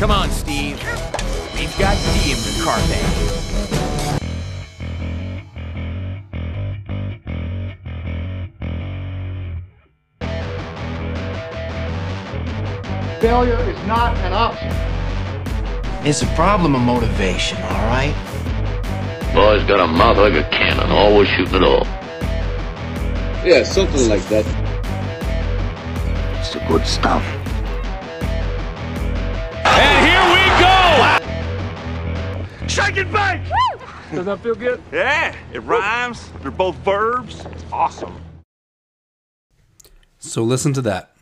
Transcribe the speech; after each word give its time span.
Come 0.00 0.12
on, 0.12 0.30
Steve. 0.30 0.82
We've 1.54 1.78
got 1.78 1.94
D 1.94 2.32
in 2.32 2.38
the 2.38 2.58
carpet. 2.64 3.04
Failure 13.20 13.60
is 13.68 13.86
not 13.86 14.16
an 14.16 14.32
option. 14.32 14.72
It's 16.06 16.22
a 16.22 16.26
problem 16.28 16.74
of 16.74 16.80
motivation, 16.80 17.58
all 17.60 17.86
right? 17.88 18.14
Boy's 19.34 19.62
got 19.64 19.80
a 19.80 19.86
mouth 19.86 20.16
like 20.16 20.32
a 20.32 20.48
cannon, 20.48 20.90
always 20.92 21.28
shooting 21.28 21.56
it 21.56 21.62
off. 21.62 21.86
Yeah, 23.44 23.64
something 23.64 24.08
like 24.08 24.24
that. 24.28 24.46
It's 26.40 26.54
the 26.54 26.60
good 26.66 26.86
stuff. 26.86 27.39
Shake 32.70 32.98
and 32.98 33.12
bake! 33.12 33.40
Does 34.12 34.26
that 34.26 34.38
feel 34.44 34.54
good? 34.54 34.80
Yeah, 34.92 35.34
it 35.52 35.58
rhymes. 35.58 36.30
They're 36.40 36.52
both 36.52 36.76
verbs. 36.76 37.44
It's 37.46 37.64
awesome. 37.72 38.14
So 40.20 40.44
listen 40.44 40.72
to 40.74 40.82
that. 40.82 41.16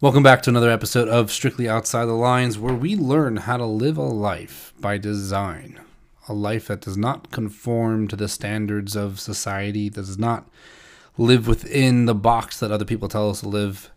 Welcome 0.00 0.22
back 0.22 0.40
to 0.42 0.50
another 0.50 0.70
episode 0.70 1.08
of 1.08 1.32
Strictly 1.32 1.68
Outside 1.68 2.04
the 2.04 2.12
Lines, 2.12 2.60
where 2.60 2.72
we 2.72 2.94
learn 2.94 3.38
how 3.38 3.56
to 3.56 3.66
live 3.66 3.96
a 3.96 4.02
life 4.02 4.72
by 4.78 4.98
design. 4.98 5.80
A 6.28 6.32
life 6.32 6.68
that 6.68 6.82
does 6.82 6.96
not 6.96 7.32
conform 7.32 8.06
to 8.06 8.14
the 8.14 8.28
standards 8.28 8.94
of 8.94 9.18
society, 9.18 9.88
that 9.88 10.02
does 10.02 10.16
not 10.16 10.48
live 11.18 11.48
within 11.48 12.06
the 12.06 12.14
box 12.14 12.60
that 12.60 12.70
other 12.70 12.84
people 12.84 13.08
tell 13.08 13.30
us 13.30 13.40
to 13.40 13.48
live. 13.48 13.90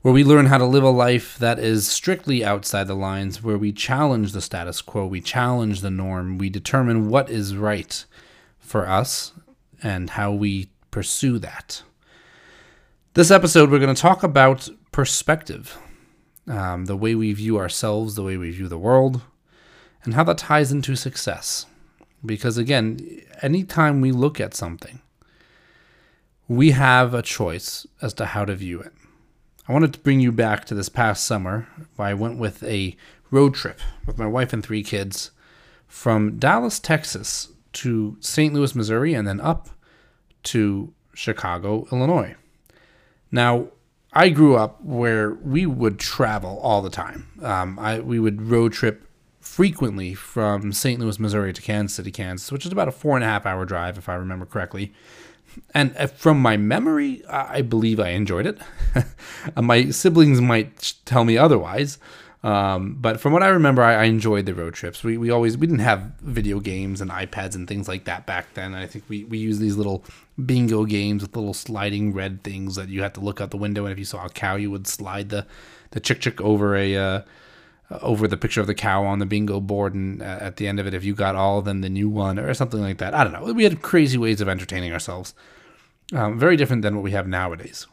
Where 0.00 0.14
we 0.14 0.22
learn 0.22 0.46
how 0.46 0.58
to 0.58 0.64
live 0.64 0.84
a 0.84 0.90
life 0.90 1.36
that 1.38 1.58
is 1.58 1.88
strictly 1.88 2.44
outside 2.44 2.86
the 2.86 2.94
lines, 2.94 3.42
where 3.42 3.58
we 3.58 3.72
challenge 3.72 4.30
the 4.30 4.40
status 4.40 4.80
quo, 4.80 5.04
we 5.06 5.20
challenge 5.20 5.80
the 5.80 5.90
norm, 5.90 6.38
we 6.38 6.48
determine 6.48 7.08
what 7.08 7.28
is 7.28 7.56
right 7.56 8.04
for 8.60 8.88
us 8.88 9.32
and 9.82 10.10
how 10.10 10.30
we 10.30 10.68
pursue 10.92 11.40
that. 11.40 11.82
This 13.14 13.32
episode, 13.32 13.70
we're 13.72 13.80
going 13.80 13.94
to 13.94 14.00
talk 14.00 14.22
about 14.22 14.68
perspective, 14.92 15.76
um, 16.46 16.84
the 16.84 16.96
way 16.96 17.16
we 17.16 17.32
view 17.32 17.58
ourselves, 17.58 18.14
the 18.14 18.22
way 18.22 18.36
we 18.36 18.52
view 18.52 18.68
the 18.68 18.78
world, 18.78 19.22
and 20.04 20.14
how 20.14 20.22
that 20.24 20.38
ties 20.38 20.70
into 20.70 20.94
success. 20.94 21.66
Because 22.24 22.56
again, 22.56 23.00
anytime 23.42 24.00
we 24.00 24.12
look 24.12 24.38
at 24.38 24.54
something, 24.54 25.00
we 26.46 26.70
have 26.70 27.14
a 27.14 27.22
choice 27.22 27.84
as 28.00 28.14
to 28.14 28.26
how 28.26 28.44
to 28.44 28.54
view 28.54 28.80
it. 28.80 28.92
I 29.68 29.72
wanted 29.72 29.92
to 29.92 30.00
bring 30.00 30.20
you 30.20 30.32
back 30.32 30.64
to 30.66 30.74
this 30.74 30.88
past 30.88 31.24
summer. 31.24 31.68
I 31.98 32.14
went 32.14 32.38
with 32.38 32.62
a 32.62 32.96
road 33.30 33.54
trip 33.54 33.80
with 34.06 34.16
my 34.16 34.26
wife 34.26 34.54
and 34.54 34.64
three 34.64 34.82
kids 34.82 35.30
from 35.86 36.38
Dallas, 36.38 36.78
Texas 36.78 37.48
to 37.74 38.16
St. 38.20 38.54
Louis, 38.54 38.74
Missouri, 38.74 39.12
and 39.12 39.28
then 39.28 39.42
up 39.42 39.68
to 40.44 40.94
Chicago, 41.14 41.86
Illinois. 41.92 42.34
Now, 43.30 43.68
I 44.14 44.30
grew 44.30 44.56
up 44.56 44.82
where 44.82 45.34
we 45.34 45.66
would 45.66 45.98
travel 45.98 46.58
all 46.62 46.80
the 46.80 46.88
time. 46.88 47.28
Um, 47.42 47.78
I 47.78 48.00
we 48.00 48.18
would 48.18 48.40
road 48.40 48.72
trip 48.72 49.06
frequently 49.38 50.14
from 50.14 50.72
St. 50.72 50.98
Louis, 50.98 51.18
Missouri 51.18 51.52
to 51.52 51.60
Kansas 51.60 51.96
City, 51.96 52.10
Kansas, 52.10 52.50
which 52.50 52.64
is 52.64 52.72
about 52.72 52.88
a 52.88 52.92
four 52.92 53.16
and 53.16 53.24
a 53.24 53.28
half 53.28 53.44
hour 53.44 53.66
drive, 53.66 53.98
if 53.98 54.08
I 54.08 54.14
remember 54.14 54.46
correctly. 54.46 54.94
And 55.74 55.96
uh, 55.96 56.06
from 56.06 56.40
my 56.40 56.56
memory, 56.56 57.24
I 57.28 57.62
believe 57.62 58.00
I 58.00 58.10
enjoyed 58.10 58.46
it. 58.46 58.58
Uh, 59.56 59.62
my 59.62 59.90
siblings 59.90 60.40
might 60.40 60.94
tell 61.04 61.24
me 61.24 61.38
otherwise, 61.38 61.98
um, 62.44 62.96
but 63.00 63.20
from 63.20 63.32
what 63.32 63.42
I 63.42 63.48
remember, 63.48 63.82
I, 63.82 63.94
I 63.94 64.04
enjoyed 64.04 64.46
the 64.46 64.54
road 64.54 64.74
trips. 64.74 65.02
We, 65.02 65.16
we 65.16 65.30
always 65.30 65.56
we 65.56 65.66
didn't 65.66 65.80
have 65.80 66.12
video 66.20 66.60
games 66.60 67.00
and 67.00 67.10
iPads 67.10 67.54
and 67.54 67.66
things 67.66 67.88
like 67.88 68.04
that 68.04 68.26
back 68.26 68.54
then. 68.54 68.74
I 68.74 68.86
think 68.86 69.04
we 69.08 69.24
we 69.24 69.38
used 69.38 69.60
these 69.60 69.76
little 69.76 70.04
bingo 70.44 70.84
games 70.84 71.22
with 71.22 71.34
little 71.34 71.54
sliding 71.54 72.12
red 72.12 72.44
things 72.44 72.76
that 72.76 72.88
you 72.88 73.02
had 73.02 73.14
to 73.14 73.20
look 73.20 73.40
out 73.40 73.50
the 73.50 73.56
window, 73.56 73.84
and 73.84 73.92
if 73.92 73.98
you 73.98 74.04
saw 74.04 74.24
a 74.24 74.28
cow, 74.28 74.54
you 74.56 74.70
would 74.70 74.86
slide 74.86 75.30
the 75.30 75.46
the 75.90 76.00
chick 76.00 76.20
chick 76.20 76.40
over 76.40 76.76
a 76.76 76.96
uh, 76.96 77.22
over 78.02 78.28
the 78.28 78.36
picture 78.36 78.60
of 78.60 78.66
the 78.68 78.74
cow 78.74 79.04
on 79.04 79.18
the 79.18 79.26
bingo 79.26 79.60
board, 79.60 79.94
and 79.94 80.22
uh, 80.22 80.38
at 80.40 80.56
the 80.56 80.68
end 80.68 80.78
of 80.78 80.86
it, 80.86 80.94
if 80.94 81.04
you 81.04 81.14
got 81.14 81.34
all, 81.34 81.58
of 81.58 81.64
them, 81.64 81.80
then 81.80 81.92
the 81.92 82.00
new 82.00 82.08
one 82.08 82.38
or 82.38 82.52
something 82.54 82.80
like 82.80 82.98
that. 82.98 83.14
I 83.14 83.24
don't 83.24 83.32
know. 83.32 83.52
We 83.52 83.64
had 83.64 83.82
crazy 83.82 84.18
ways 84.18 84.40
of 84.40 84.48
entertaining 84.48 84.92
ourselves. 84.92 85.34
Um, 86.12 86.38
very 86.38 86.56
different 86.56 86.82
than 86.82 86.94
what 86.94 87.04
we 87.04 87.10
have 87.10 87.28
nowadays. 87.28 87.86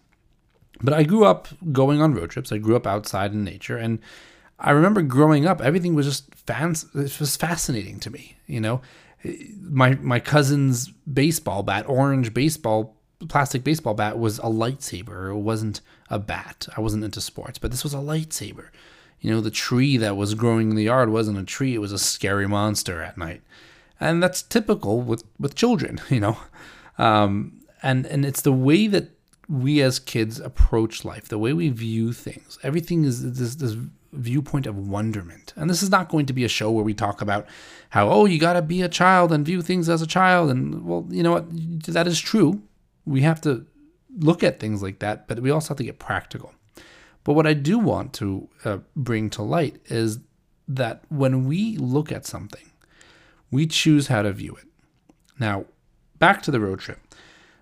But 0.82 0.94
I 0.94 1.04
grew 1.04 1.26
up 1.26 1.48
going 1.72 2.02
on 2.02 2.14
road 2.14 2.30
trips. 2.30 2.52
I 2.52 2.58
grew 2.58 2.76
up 2.76 2.88
outside 2.88 3.34
in 3.34 3.44
nature, 3.44 3.78
and 3.78 4.00
I 4.60 4.72
remember 4.72 5.02
growing 5.02 5.46
up, 5.46 5.62
everything 5.62 5.96
was 5.96 6.06
just 6.06 6.34
fans. 6.36 6.86
It 6.96 7.20
was 7.20 7.36
fascinating 7.36 8.00
to 8.02 8.10
me. 8.10 8.38
You 8.48 8.62
know, 8.62 8.82
my 9.62 9.96
my 9.96 10.20
cousin's 10.20 10.90
baseball 11.12 11.64
bat, 11.64 11.88
orange 11.88 12.34
baseball, 12.34 12.96
plastic 13.28 13.64
baseball 13.64 13.94
bat, 13.94 14.18
was 14.18 14.40
a 14.40 14.44
lightsaber. 14.44 15.32
It 15.32 15.40
wasn't 15.40 15.82
a 16.10 16.20
bat. 16.20 16.68
I 16.76 16.82
wasn't 16.82 17.04
into 17.04 17.22
sports, 17.22 17.58
but 17.58 17.72
this 17.72 17.84
was 17.84 17.94
a 17.94 17.98
lightsaber. 17.98 18.68
You 19.20 19.32
know, 19.32 19.42
the 19.42 19.52
tree 19.52 19.98
that 19.98 20.18
was 20.18 20.36
growing 20.36 20.70
in 20.70 20.76
the 20.76 20.84
yard 20.84 21.10
wasn't 21.10 21.40
a 21.40 21.44
tree. 21.44 21.74
It 21.74 21.80
was 21.80 21.92
a 21.92 22.00
scary 22.00 22.48
monster 22.48 23.02
at 23.02 23.18
night, 23.18 23.42
and 24.00 24.22
that's 24.22 24.42
typical 24.42 25.02
with 25.02 25.24
with 25.40 25.56
children. 25.56 26.00
You 26.10 26.20
know, 26.20 26.38
um, 26.98 27.62
and 27.84 28.06
and 28.06 28.26
it's 28.26 28.42
the 28.42 28.52
way 28.52 28.88
that 28.88 29.10
we 29.48 29.82
as 29.82 30.00
kids 30.00 30.40
approach 30.40 31.06
life, 31.06 31.28
the 31.28 31.38
way 31.38 31.54
we 31.54 31.70
view 31.70 32.14
things. 32.14 32.58
Everything 32.64 33.06
is 33.06 33.38
this 33.38 33.56
this 33.56 33.76
viewpoint 34.14 34.66
of 34.66 34.78
wonderment. 34.78 35.54
And 35.56 35.70
this 35.70 35.84
is 35.84 35.90
not 35.90 36.10
going 36.10 36.26
to 36.28 36.34
be 36.34 36.46
a 36.46 36.50
show 36.50 36.72
where 36.72 36.86
we 36.86 36.94
talk 36.94 37.22
about 37.22 37.48
how 37.90 38.10
oh 38.10 38.26
you 38.26 38.40
got 38.40 38.54
to 38.54 38.62
be 38.62 38.82
a 38.82 38.90
child 38.90 39.32
and 39.32 39.46
view 39.46 39.62
things 39.62 39.90
as 39.90 40.02
a 40.02 40.08
child 40.08 40.50
and 40.50 40.86
well, 40.86 41.06
you 41.10 41.24
know 41.24 41.34
what 41.34 41.48
that 41.86 42.08
is 42.08 42.20
true. 42.20 42.62
We 43.06 43.22
have 43.22 43.42
to 43.42 43.66
look 44.18 44.44
at 44.44 44.60
things 44.60 44.82
like 44.82 45.00
that, 45.00 45.28
but 45.28 45.40
we 45.40 45.52
also 45.52 45.70
have 45.70 45.78
to 45.78 45.84
get 45.84 46.00
practical. 46.00 46.54
But 47.24 47.34
what 47.34 47.48
I 47.48 47.54
do 47.54 47.80
want 47.80 48.14
to 48.14 48.50
uh, 48.64 48.78
bring 48.96 49.30
to 49.32 49.42
light 49.42 49.78
is 49.86 50.20
that 50.68 51.04
when 51.10 51.46
we 51.46 51.78
look 51.78 52.12
at 52.12 52.26
something, 52.26 52.72
we 53.52 53.68
choose 53.68 54.08
how 54.08 54.22
to 54.22 54.32
view 54.32 54.56
it. 54.56 54.68
Now, 55.40 55.66
back 56.20 56.42
to 56.44 56.52
the 56.52 56.60
road 56.60 56.80
trip. 56.80 57.00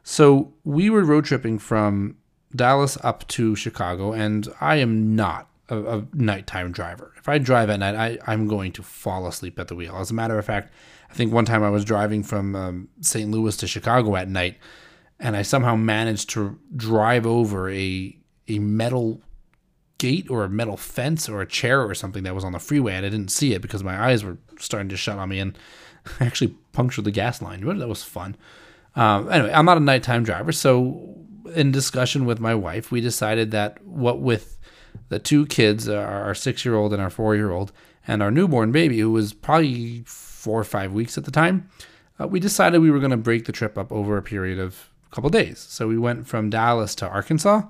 So 0.03 0.53
we 0.63 0.89
were 0.89 1.03
road 1.03 1.25
tripping 1.25 1.59
from 1.59 2.17
Dallas 2.55 2.97
up 3.03 3.27
to 3.29 3.55
Chicago, 3.55 4.11
and 4.11 4.47
I 4.59 4.75
am 4.75 5.15
not 5.15 5.49
a, 5.69 5.99
a 5.99 6.05
nighttime 6.13 6.71
driver. 6.71 7.13
If 7.17 7.29
I 7.29 7.37
drive 7.37 7.69
at 7.69 7.79
night, 7.79 7.95
I, 7.95 8.19
I'm 8.31 8.47
going 8.47 8.73
to 8.73 8.83
fall 8.83 9.27
asleep 9.27 9.57
at 9.57 9.69
the 9.69 9.75
wheel. 9.75 9.95
As 9.95 10.11
a 10.11 10.13
matter 10.13 10.37
of 10.37 10.45
fact, 10.45 10.73
I 11.09 11.13
think 11.13 11.31
one 11.31 11.45
time 11.45 11.63
I 11.63 11.69
was 11.69 11.85
driving 11.85 12.21
from 12.21 12.55
um, 12.55 12.89
St. 13.01 13.31
Louis 13.31 13.55
to 13.57 13.67
Chicago 13.67 14.15
at 14.15 14.27
night, 14.27 14.57
and 15.19 15.37
I 15.37 15.41
somehow 15.41 15.75
managed 15.75 16.29
to 16.31 16.59
drive 16.75 17.25
over 17.25 17.69
a 17.69 18.17
a 18.49 18.59
metal 18.59 19.21
gate 19.99 20.29
or 20.29 20.43
a 20.43 20.49
metal 20.49 20.75
fence 20.75 21.29
or 21.29 21.41
a 21.41 21.47
chair 21.47 21.81
or 21.81 21.95
something 21.95 22.23
that 22.23 22.35
was 22.35 22.43
on 22.43 22.51
the 22.51 22.59
freeway, 22.59 22.93
and 22.95 23.05
I 23.05 23.09
didn't 23.09 23.31
see 23.31 23.53
it 23.53 23.61
because 23.61 23.85
my 23.85 23.97
eyes 23.97 24.21
were 24.21 24.37
starting 24.59 24.89
to 24.89 24.97
shut 24.97 25.17
on 25.17 25.29
me, 25.29 25.39
and 25.39 25.57
I 26.19 26.25
actually 26.25 26.55
punctured 26.73 27.05
the 27.05 27.11
gas 27.11 27.41
line. 27.41 27.61
That 27.79 27.87
was 27.87 28.03
fun. 28.03 28.35
Um, 28.95 29.31
anyway, 29.31 29.51
I'm 29.53 29.65
not 29.65 29.77
a 29.77 29.81
nighttime 29.81 30.23
driver, 30.23 30.51
so 30.51 31.15
in 31.55 31.71
discussion 31.71 32.25
with 32.25 32.39
my 32.39 32.55
wife, 32.55 32.91
we 32.91 33.01
decided 33.01 33.51
that 33.51 33.83
what 33.85 34.19
with 34.19 34.57
the 35.09 35.19
two 35.19 35.45
kids, 35.45 35.89
our 35.89 36.35
six 36.35 36.65
year 36.65 36.75
old 36.75 36.93
and 36.93 37.01
our 37.01 37.09
four 37.09 37.35
year 37.35 37.51
old, 37.51 37.71
and 38.07 38.21
our 38.21 38.31
newborn 38.31 38.71
baby, 38.71 38.99
who 38.99 39.11
was 39.11 39.33
probably 39.33 40.03
four 40.05 40.59
or 40.59 40.63
five 40.63 40.91
weeks 40.91 41.17
at 41.17 41.25
the 41.25 41.31
time, 41.31 41.69
uh, 42.19 42.27
we 42.27 42.39
decided 42.39 42.81
we 42.81 42.91
were 42.91 42.99
going 42.99 43.11
to 43.11 43.17
break 43.17 43.45
the 43.45 43.51
trip 43.51 43.77
up 43.77 43.91
over 43.91 44.17
a 44.17 44.21
period 44.21 44.59
of 44.59 44.89
a 45.11 45.15
couple 45.15 45.29
days. 45.29 45.59
So 45.59 45.87
we 45.87 45.97
went 45.97 46.27
from 46.27 46.49
Dallas 46.49 46.95
to 46.95 47.07
Arkansas, 47.07 47.63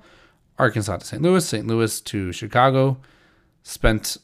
Arkansas 0.58 0.98
to 0.98 1.06
St. 1.06 1.22
Louis, 1.22 1.48
St. 1.48 1.68
Louis 1.68 2.02
to 2.02 2.32
Chicago, 2.32 3.00
spent 3.64 4.18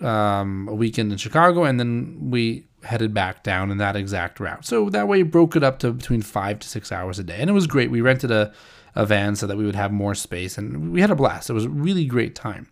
um, 0.00 0.68
a 0.68 0.74
weekend 0.74 1.12
in 1.12 1.18
Chicago, 1.18 1.64
and 1.64 1.78
then 1.78 2.30
we 2.30 2.66
headed 2.84 3.14
back 3.14 3.42
down 3.42 3.70
in 3.70 3.78
that 3.78 3.96
exact 3.96 4.40
route. 4.40 4.64
So 4.64 4.90
that 4.90 5.08
way, 5.08 5.22
broke 5.22 5.56
it 5.56 5.62
up 5.62 5.78
to 5.80 5.92
between 5.92 6.22
five 6.22 6.58
to 6.60 6.68
six 6.68 6.92
hours 6.92 7.18
a 7.18 7.24
day, 7.24 7.36
and 7.38 7.50
it 7.50 7.54
was 7.54 7.66
great. 7.66 7.90
We 7.90 8.00
rented 8.00 8.30
a, 8.30 8.52
a 8.94 9.06
van 9.06 9.36
so 9.36 9.46
that 9.46 9.56
we 9.56 9.64
would 9.64 9.74
have 9.74 9.92
more 9.92 10.14
space, 10.14 10.58
and 10.58 10.92
we 10.92 11.00
had 11.00 11.10
a 11.10 11.16
blast. 11.16 11.50
It 11.50 11.54
was 11.54 11.64
a 11.64 11.70
really 11.70 12.04
great 12.04 12.34
time, 12.34 12.68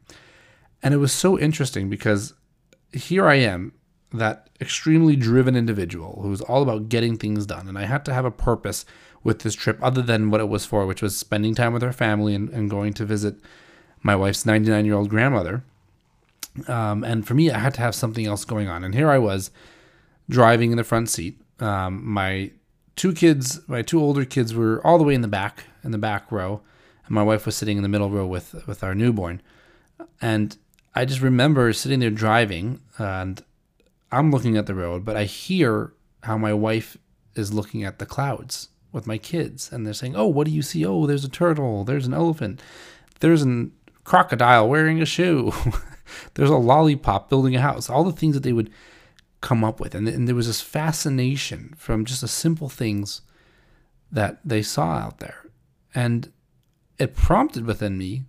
and 0.82 0.94
it 0.94 0.98
was 0.98 1.12
so 1.12 1.38
interesting 1.38 1.88
because 1.88 2.34
here 2.92 3.26
I 3.26 3.36
am, 3.36 3.72
that 4.12 4.50
extremely 4.60 5.14
driven 5.14 5.54
individual 5.54 6.20
who's 6.22 6.40
all 6.40 6.62
about 6.62 6.88
getting 6.88 7.16
things 7.16 7.46
done, 7.46 7.68
and 7.68 7.78
I 7.78 7.84
had 7.84 8.04
to 8.06 8.14
have 8.14 8.24
a 8.24 8.30
purpose 8.30 8.84
with 9.22 9.40
this 9.40 9.54
trip 9.54 9.78
other 9.82 10.02
than 10.02 10.30
what 10.30 10.40
it 10.40 10.48
was 10.48 10.64
for, 10.64 10.86
which 10.86 11.02
was 11.02 11.16
spending 11.16 11.54
time 11.54 11.72
with 11.72 11.84
our 11.84 11.92
family 11.92 12.34
and, 12.34 12.48
and 12.50 12.70
going 12.70 12.92
to 12.94 13.04
visit 13.04 13.36
my 14.02 14.16
wife's 14.16 14.46
99 14.46 14.84
year 14.84 14.94
old 14.94 15.10
grandmother. 15.10 15.62
Um, 16.66 17.04
and 17.04 17.26
for 17.26 17.34
me, 17.34 17.50
I 17.50 17.58
had 17.58 17.74
to 17.74 17.80
have 17.80 17.94
something 17.94 18.26
else 18.26 18.44
going 18.44 18.68
on. 18.68 18.82
And 18.82 18.94
here 18.94 19.10
I 19.10 19.18
was 19.18 19.50
driving 20.30 20.70
in 20.70 20.76
the 20.76 20.84
front 20.84 21.10
seat. 21.10 21.40
Um, 21.58 22.06
my 22.06 22.52
two 22.96 23.12
kids, 23.12 23.60
my 23.68 23.82
two 23.82 24.00
older 24.00 24.24
kids, 24.24 24.54
were 24.54 24.80
all 24.86 24.96
the 24.96 25.04
way 25.04 25.14
in 25.14 25.20
the 25.20 25.28
back, 25.28 25.64
in 25.84 25.90
the 25.90 25.98
back 25.98 26.32
row, 26.32 26.62
and 27.04 27.14
my 27.14 27.22
wife 27.22 27.44
was 27.44 27.56
sitting 27.56 27.76
in 27.76 27.82
the 27.82 27.88
middle 27.88 28.10
row 28.10 28.26
with 28.26 28.66
with 28.66 28.82
our 28.82 28.94
newborn. 28.94 29.42
And 30.22 30.56
I 30.94 31.04
just 31.04 31.20
remember 31.20 31.72
sitting 31.72 32.00
there 32.00 32.10
driving 32.10 32.80
and 32.98 33.42
I'm 34.12 34.30
looking 34.30 34.56
at 34.56 34.66
the 34.66 34.74
road, 34.74 35.04
but 35.04 35.16
I 35.16 35.24
hear 35.24 35.92
how 36.24 36.36
my 36.36 36.52
wife 36.52 36.96
is 37.34 37.52
looking 37.52 37.84
at 37.84 37.98
the 37.98 38.06
clouds 38.06 38.68
with 38.92 39.06
my 39.06 39.18
kids 39.18 39.70
and 39.70 39.86
they're 39.86 39.94
saying, 39.94 40.16
"Oh, 40.16 40.26
what 40.26 40.46
do 40.46 40.52
you 40.52 40.62
see? 40.62 40.84
Oh, 40.84 41.06
there's 41.06 41.24
a 41.24 41.28
turtle, 41.28 41.84
there's 41.84 42.06
an 42.06 42.14
elephant, 42.14 42.60
there's 43.20 43.44
a 43.44 43.68
crocodile 44.04 44.68
wearing 44.68 45.00
a 45.00 45.06
shoe, 45.06 45.52
there's 46.34 46.50
a 46.50 46.56
lollipop 46.56 47.28
building 47.28 47.54
a 47.54 47.60
house." 47.60 47.88
All 47.88 48.04
the 48.04 48.12
things 48.12 48.34
that 48.34 48.42
they 48.42 48.52
would 48.52 48.70
come 49.40 49.64
up 49.64 49.80
with, 49.80 49.94
and, 49.94 50.08
and 50.08 50.28
there 50.28 50.34
was 50.34 50.46
this 50.46 50.60
fascination 50.60 51.74
from 51.76 52.04
just 52.04 52.20
the 52.20 52.28
simple 52.28 52.68
things 52.68 53.22
that 54.12 54.38
they 54.44 54.62
saw 54.62 54.96
out 54.96 55.18
there, 55.18 55.46
and 55.94 56.32
it 56.98 57.14
prompted 57.14 57.64
within 57.64 57.96
me 57.96 58.24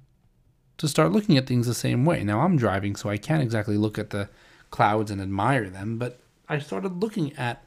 to 0.77 0.87
start 0.87 1.11
looking 1.11 1.37
at 1.37 1.45
things 1.45 1.67
the 1.67 1.73
same 1.73 2.05
way. 2.05 2.23
Now 2.23 2.41
I'm 2.41 2.57
driving, 2.57 2.95
so 2.95 3.09
I 3.09 3.17
can't 3.17 3.43
exactly 3.43 3.77
look 3.77 3.99
at 3.99 4.11
the 4.11 4.29
clouds 4.71 5.11
and 5.11 5.21
admire 5.21 5.69
them, 5.69 5.97
but 5.97 6.19
I 6.47 6.59
started 6.59 7.01
looking 7.01 7.33
at 7.37 7.63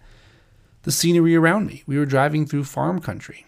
the 0.83 0.93
scenery 0.93 1.35
around 1.35 1.67
me. 1.67 1.83
We 1.87 1.99
were 1.99 2.07
driving 2.07 2.47
through 2.47 2.65
farm 2.65 3.01
country. 3.01 3.47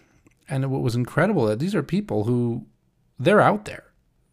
And 0.49 0.71
what 0.71 0.81
was 0.81 0.95
incredible 0.95 1.45
that 1.45 1.59
these 1.59 1.75
are 1.75 1.83
people 1.83 2.23
who 2.23 2.65
they're 3.19 3.41
out 3.41 3.65
there. 3.65 3.83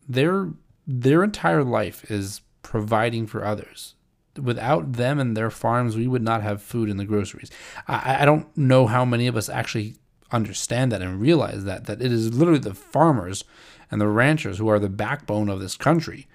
Their 0.09 0.51
their 0.87 1.25
entire 1.25 1.65
life 1.65 2.11
is 2.11 2.43
providing 2.63 3.27
for 3.27 3.45
others. 3.45 3.95
Without 4.41 4.95
them 4.95 5.19
and 5.19 5.37
their 5.37 5.51
farms, 5.51 5.97
we 5.97 6.09
would 6.09 6.23
not 6.23 6.43
have 6.43 6.63
food 6.63 6.89
in 6.89 6.97
the 6.97 7.05
groceries. 7.05 7.51
I, 7.87 8.23
I 8.23 8.25
don't 8.25 8.55
know 8.57 8.87
how 8.87 9.05
many 9.05 9.27
of 9.27 9.37
us 9.37 9.49
actually 9.49 9.97
understand 10.33 10.91
that 10.91 11.03
and 11.03 11.21
realize 11.21 11.65
that 11.65 11.87
that 11.87 12.03
it 12.03 12.11
is 12.11 12.35
literally 12.35 12.59
the 12.59 12.75
farmers 12.75 13.45
and 13.91 14.01
the 14.01 14.09
ranchers 14.09 14.59
who 14.59 14.69
are 14.69 14.81
the 14.81 14.89
backbone 14.89 15.49
of 15.49 15.61
this 15.61 15.77
country. 15.77 16.27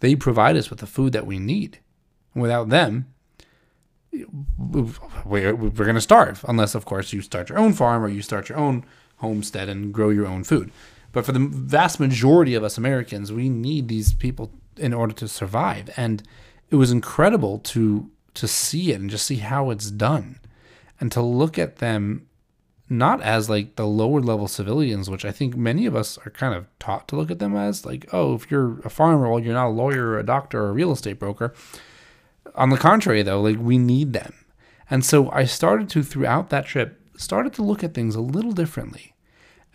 They 0.00 0.14
provide 0.14 0.56
us 0.56 0.70
with 0.70 0.78
the 0.78 0.86
food 0.86 1.12
that 1.12 1.26
we 1.26 1.38
need. 1.38 1.80
Without 2.34 2.68
them, 2.68 3.06
we're, 4.56 5.54
we're 5.54 5.70
going 5.70 5.94
to 5.94 6.00
starve 6.00 6.44
unless 6.48 6.74
of 6.74 6.84
course 6.84 7.12
you 7.12 7.20
start 7.20 7.48
your 7.48 7.58
own 7.58 7.72
farm 7.72 8.02
or 8.02 8.08
you 8.08 8.22
start 8.22 8.48
your 8.48 8.58
own 8.58 8.84
homestead 9.18 9.68
and 9.68 9.92
grow 9.92 10.08
your 10.10 10.26
own 10.26 10.44
food 10.44 10.70
but 11.12 11.24
for 11.24 11.32
the 11.32 11.38
vast 11.38 12.00
majority 12.00 12.54
of 12.54 12.64
us 12.64 12.78
americans 12.78 13.32
we 13.32 13.48
need 13.48 13.88
these 13.88 14.14
people 14.14 14.50
in 14.76 14.94
order 14.94 15.12
to 15.12 15.28
survive 15.28 15.90
and 15.96 16.22
it 16.70 16.76
was 16.76 16.90
incredible 16.90 17.58
to 17.60 18.10
to 18.34 18.46
see 18.46 18.92
it 18.92 19.00
and 19.00 19.10
just 19.10 19.26
see 19.26 19.36
how 19.36 19.70
it's 19.70 19.90
done 19.90 20.38
and 21.00 21.10
to 21.12 21.20
look 21.20 21.58
at 21.58 21.76
them 21.76 22.26
not 22.90 23.20
as 23.20 23.50
like 23.50 23.76
the 23.76 23.86
lower 23.86 24.20
level 24.20 24.48
civilians 24.48 25.10
which 25.10 25.24
i 25.24 25.32
think 25.32 25.56
many 25.56 25.86
of 25.86 25.96
us 25.96 26.18
are 26.24 26.30
kind 26.30 26.54
of 26.54 26.66
taught 26.78 27.08
to 27.08 27.16
look 27.16 27.30
at 27.30 27.38
them 27.38 27.56
as 27.56 27.84
like 27.84 28.06
oh 28.12 28.34
if 28.34 28.50
you're 28.50 28.78
a 28.80 28.90
farmer 28.90 29.28
well 29.28 29.40
you're 29.40 29.54
not 29.54 29.68
a 29.68 29.70
lawyer 29.70 30.08
or 30.08 30.18
a 30.18 30.26
doctor 30.26 30.62
or 30.62 30.70
a 30.70 30.72
real 30.72 30.92
estate 30.92 31.18
broker 31.18 31.52
on 32.54 32.70
the 32.70 32.76
contrary, 32.76 33.22
though, 33.22 33.40
like 33.40 33.58
we 33.58 33.78
need 33.78 34.12
them. 34.12 34.34
And 34.90 35.04
so 35.04 35.30
I 35.30 35.44
started 35.44 35.88
to, 35.90 36.02
throughout 36.02 36.50
that 36.50 36.66
trip, 36.66 37.00
started 37.16 37.52
to 37.54 37.62
look 37.62 37.84
at 37.84 37.94
things 37.94 38.14
a 38.14 38.20
little 38.20 38.52
differently. 38.52 39.14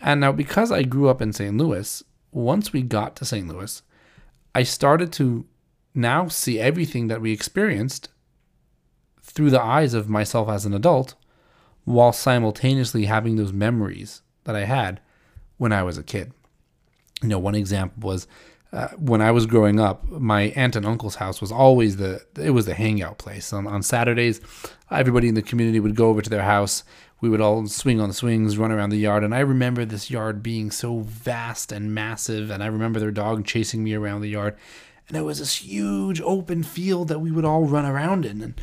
And 0.00 0.20
now, 0.20 0.32
because 0.32 0.70
I 0.70 0.82
grew 0.82 1.08
up 1.08 1.22
in 1.22 1.32
St. 1.32 1.56
Louis, 1.56 2.02
once 2.32 2.72
we 2.72 2.82
got 2.82 3.16
to 3.16 3.24
St. 3.24 3.48
Louis, 3.48 3.82
I 4.54 4.64
started 4.64 5.12
to 5.14 5.46
now 5.94 6.28
see 6.28 6.58
everything 6.58 7.08
that 7.08 7.20
we 7.20 7.32
experienced 7.32 8.08
through 9.22 9.50
the 9.50 9.62
eyes 9.62 9.94
of 9.94 10.08
myself 10.08 10.48
as 10.48 10.66
an 10.66 10.74
adult, 10.74 11.14
while 11.84 12.12
simultaneously 12.12 13.04
having 13.04 13.36
those 13.36 13.52
memories 13.52 14.22
that 14.44 14.56
I 14.56 14.64
had 14.64 15.00
when 15.56 15.72
I 15.72 15.82
was 15.82 15.98
a 15.98 16.02
kid. 16.02 16.32
You 17.22 17.28
know, 17.28 17.38
one 17.38 17.54
example 17.54 18.06
was 18.06 18.26
uh, 18.74 18.88
when 18.96 19.22
I 19.22 19.30
was 19.30 19.46
growing 19.46 19.78
up, 19.78 20.08
my 20.10 20.52
aunt 20.56 20.74
and 20.74 20.84
uncle's 20.84 21.14
house 21.14 21.40
was 21.40 21.52
always 21.52 21.96
the 21.96 22.24
it 22.36 22.50
was 22.50 22.66
the 22.66 22.74
hangout 22.74 23.18
place. 23.18 23.52
On, 23.52 23.68
on 23.68 23.84
Saturdays, 23.84 24.40
everybody 24.90 25.28
in 25.28 25.34
the 25.34 25.42
community 25.42 25.78
would 25.78 25.94
go 25.94 26.08
over 26.08 26.20
to 26.20 26.30
their 26.30 26.42
house. 26.42 26.82
We 27.20 27.28
would 27.28 27.40
all 27.40 27.66
swing 27.68 28.00
on 28.00 28.08
the 28.08 28.14
swings, 28.14 28.58
run 28.58 28.72
around 28.72 28.90
the 28.90 28.98
yard, 28.98 29.22
and 29.22 29.34
I 29.34 29.40
remember 29.40 29.84
this 29.84 30.10
yard 30.10 30.42
being 30.42 30.72
so 30.72 31.00
vast 31.00 31.70
and 31.70 31.94
massive. 31.94 32.50
And 32.50 32.62
I 32.62 32.66
remember 32.66 32.98
their 32.98 33.12
dog 33.12 33.46
chasing 33.46 33.84
me 33.84 33.94
around 33.94 34.22
the 34.22 34.28
yard, 34.28 34.56
and 35.08 35.16
it 35.16 35.22
was 35.22 35.38
this 35.38 35.56
huge 35.56 36.20
open 36.20 36.62
field 36.62 37.08
that 37.08 37.20
we 37.20 37.30
would 37.30 37.44
all 37.44 37.64
run 37.64 37.84
around 37.84 38.24
in. 38.24 38.42
And 38.42 38.60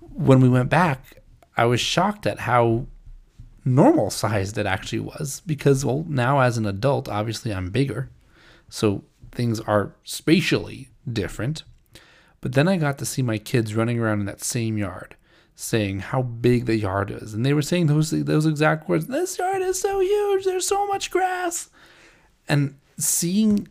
when 0.00 0.40
we 0.40 0.48
went 0.48 0.70
back, 0.70 1.22
I 1.56 1.66
was 1.66 1.80
shocked 1.80 2.26
at 2.26 2.40
how 2.40 2.86
normal 3.64 4.10
sized 4.10 4.58
it 4.58 4.66
actually 4.66 5.00
was 5.00 5.40
because 5.46 5.86
well 5.86 6.04
now 6.06 6.38
as 6.38 6.58
an 6.58 6.66
adult 6.66 7.08
obviously 7.08 7.50
I'm 7.50 7.70
bigger 7.70 8.10
so 8.68 9.04
things 9.34 9.60
are 9.60 9.94
spatially 10.04 10.88
different. 11.10 11.64
But 12.40 12.52
then 12.52 12.68
I 12.68 12.76
got 12.76 12.98
to 12.98 13.06
see 13.06 13.22
my 13.22 13.38
kids 13.38 13.74
running 13.74 13.98
around 13.98 14.20
in 14.20 14.26
that 14.26 14.42
same 14.42 14.78
yard 14.78 15.16
saying 15.56 16.00
how 16.00 16.22
big 16.22 16.66
the 16.66 16.76
yard 16.76 17.10
is. 17.10 17.32
And 17.32 17.46
they 17.46 17.54
were 17.54 17.62
saying 17.62 17.86
those 17.86 18.10
those 18.10 18.46
exact 18.46 18.88
words. 18.88 19.06
This 19.06 19.38
yard 19.38 19.62
is 19.62 19.80
so 19.80 20.00
huge. 20.00 20.44
There's 20.44 20.66
so 20.66 20.86
much 20.86 21.10
grass. 21.10 21.70
And 22.48 22.76
seeing 22.98 23.68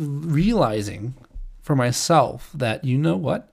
realizing 0.00 1.14
for 1.60 1.76
myself 1.76 2.50
that 2.54 2.84
you 2.84 2.98
know 2.98 3.16
what? 3.16 3.52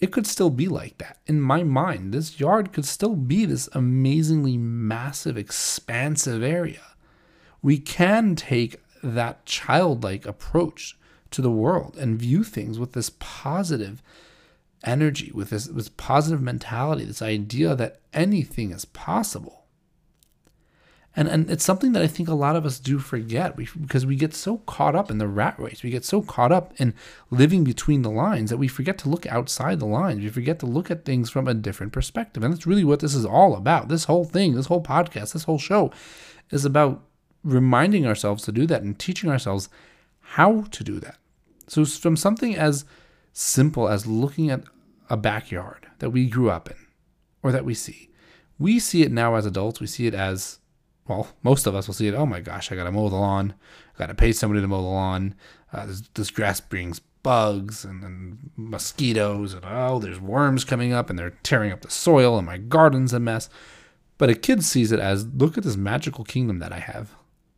It 0.00 0.12
could 0.12 0.26
still 0.26 0.50
be 0.50 0.66
like 0.66 0.98
that. 0.98 1.18
In 1.26 1.40
my 1.40 1.62
mind, 1.62 2.12
this 2.12 2.40
yard 2.40 2.72
could 2.72 2.86
still 2.86 3.14
be 3.14 3.44
this 3.44 3.68
amazingly 3.72 4.56
massive, 4.56 5.36
expansive 5.36 6.42
area. 6.42 6.82
We 7.60 7.78
can 7.78 8.34
take 8.34 8.80
that 9.02 9.44
childlike 9.44 10.24
approach 10.24 10.96
to 11.30 11.42
the 11.42 11.50
world 11.50 11.96
and 11.98 12.18
view 12.18 12.44
things 12.44 12.78
with 12.78 12.92
this 12.92 13.10
positive 13.18 14.02
energy, 14.82 15.30
with 15.32 15.50
this, 15.50 15.66
this 15.66 15.90
positive 15.90 16.40
mentality, 16.40 17.04
this 17.04 17.22
idea 17.22 17.74
that 17.76 18.00
anything 18.12 18.72
is 18.72 18.86
possible. 18.86 19.59
And, 21.16 21.26
and 21.26 21.50
it's 21.50 21.64
something 21.64 21.90
that 21.92 22.02
I 22.02 22.06
think 22.06 22.28
a 22.28 22.34
lot 22.34 22.54
of 22.54 22.64
us 22.64 22.78
do 22.78 23.00
forget 23.00 23.56
we, 23.56 23.68
because 23.80 24.06
we 24.06 24.14
get 24.14 24.32
so 24.32 24.58
caught 24.58 24.94
up 24.94 25.10
in 25.10 25.18
the 25.18 25.26
rat 25.26 25.58
race. 25.58 25.82
We 25.82 25.90
get 25.90 26.04
so 26.04 26.22
caught 26.22 26.52
up 26.52 26.72
in 26.78 26.94
living 27.30 27.64
between 27.64 28.02
the 28.02 28.10
lines 28.10 28.48
that 28.50 28.58
we 28.58 28.68
forget 28.68 28.96
to 28.98 29.08
look 29.08 29.26
outside 29.26 29.80
the 29.80 29.86
lines. 29.86 30.20
We 30.20 30.28
forget 30.28 30.60
to 30.60 30.66
look 30.66 30.88
at 30.88 31.04
things 31.04 31.28
from 31.28 31.48
a 31.48 31.54
different 31.54 31.92
perspective. 31.92 32.44
And 32.44 32.52
that's 32.52 32.66
really 32.66 32.84
what 32.84 33.00
this 33.00 33.14
is 33.14 33.24
all 33.24 33.56
about. 33.56 33.88
This 33.88 34.04
whole 34.04 34.24
thing, 34.24 34.54
this 34.54 34.66
whole 34.66 34.82
podcast, 34.82 35.32
this 35.32 35.44
whole 35.44 35.58
show 35.58 35.90
is 36.50 36.64
about 36.64 37.02
reminding 37.42 38.06
ourselves 38.06 38.44
to 38.44 38.52
do 38.52 38.66
that 38.66 38.82
and 38.82 38.96
teaching 38.96 39.30
ourselves 39.30 39.68
how 40.20 40.62
to 40.70 40.84
do 40.84 41.00
that. 41.00 41.16
So, 41.66 41.84
from 41.84 42.16
something 42.16 42.54
as 42.54 42.84
simple 43.32 43.88
as 43.88 44.06
looking 44.06 44.48
at 44.50 44.62
a 45.08 45.16
backyard 45.16 45.88
that 45.98 46.10
we 46.10 46.26
grew 46.26 46.50
up 46.50 46.70
in 46.70 46.76
or 47.42 47.50
that 47.50 47.64
we 47.64 47.74
see, 47.74 48.10
we 48.60 48.78
see 48.78 49.02
it 49.02 49.10
now 49.10 49.34
as 49.34 49.46
adults. 49.46 49.80
We 49.80 49.88
see 49.88 50.06
it 50.06 50.14
as, 50.14 50.59
well, 51.10 51.28
most 51.42 51.66
of 51.66 51.74
us 51.74 51.88
will 51.88 51.94
see 51.94 52.06
it, 52.06 52.14
oh 52.14 52.24
my 52.24 52.38
gosh, 52.40 52.70
I 52.70 52.76
got 52.76 52.84
to 52.84 52.92
mow 52.92 53.08
the 53.08 53.16
lawn. 53.16 53.54
I 53.96 53.98
got 53.98 54.06
to 54.06 54.14
pay 54.14 54.30
somebody 54.30 54.60
to 54.60 54.68
mow 54.68 54.80
the 54.80 54.86
lawn. 54.88 55.34
Uh, 55.72 55.86
this, 55.86 56.02
this, 56.14 56.30
grass 56.30 56.60
brings 56.60 57.00
bugs 57.00 57.84
and, 57.84 58.04
and 58.04 58.50
mosquitoes, 58.56 59.52
and 59.52 59.64
oh, 59.66 59.98
there's 59.98 60.20
worms 60.20 60.64
coming 60.64 60.92
up 60.92 61.10
and 61.10 61.18
they're 61.18 61.36
tearing 61.42 61.72
up 61.72 61.80
the 61.80 61.90
soil, 61.90 62.38
and 62.38 62.46
my 62.46 62.58
garden's 62.58 63.12
a 63.12 63.18
mess. 63.18 63.50
But 64.18 64.30
a 64.30 64.36
kid 64.36 64.62
sees 64.64 64.92
it 64.92 65.00
as 65.00 65.26
look 65.26 65.58
at 65.58 65.64
this 65.64 65.76
magical 65.76 66.24
kingdom 66.24 66.60
that 66.60 66.72
I 66.72 66.78
have. 66.78 67.16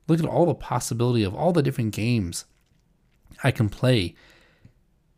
Look 0.09 0.19
at 0.19 0.27
all 0.27 0.47
the 0.47 0.55
possibility 0.55 1.23
of 1.23 1.35
all 1.35 1.53
the 1.53 1.63
different 1.63 1.95
games 1.95 2.47
I 3.45 3.51
can 3.51 3.69
play 3.69 4.15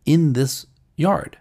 in 0.04 0.32
this 0.32 0.66
yard. 0.96 1.38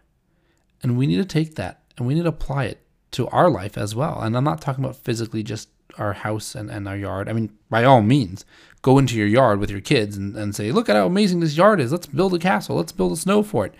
And 0.83 0.95
we 0.95 1.07
need 1.07 1.17
to 1.17 1.25
take 1.25 1.55
that 1.55 1.81
and 1.97 2.05
we 2.05 2.13
need 2.13 2.23
to 2.23 2.29
apply 2.29 2.65
it 2.65 2.85
to 3.11 3.27
our 3.29 3.49
life 3.49 3.77
as 3.77 3.95
well. 3.95 4.21
And 4.21 4.37
I'm 4.37 4.43
not 4.43 4.61
talking 4.61 4.83
about 4.83 4.95
physically 4.95 5.41
just 5.41 5.69
our 5.97 6.13
house 6.13 6.55
and, 6.55 6.69
and 6.69 6.87
our 6.87 6.97
yard. 6.97 7.29
I 7.29 7.33
mean, 7.33 7.51
by 7.69 7.83
all 7.83 8.01
means, 8.01 8.45
go 8.81 8.97
into 8.97 9.17
your 9.17 9.27
yard 9.27 9.59
with 9.59 9.69
your 9.69 9.81
kids 9.81 10.17
and, 10.17 10.35
and 10.35 10.55
say, 10.55 10.71
look 10.71 10.89
at 10.89 10.95
how 10.95 11.05
amazing 11.05 11.39
this 11.39 11.57
yard 11.57 11.79
is. 11.79 11.91
Let's 11.91 12.07
build 12.07 12.33
a 12.33 12.39
castle. 12.39 12.75
Let's 12.75 12.91
build 12.91 13.11
a 13.13 13.17
snow 13.17 13.43
fort. 13.43 13.73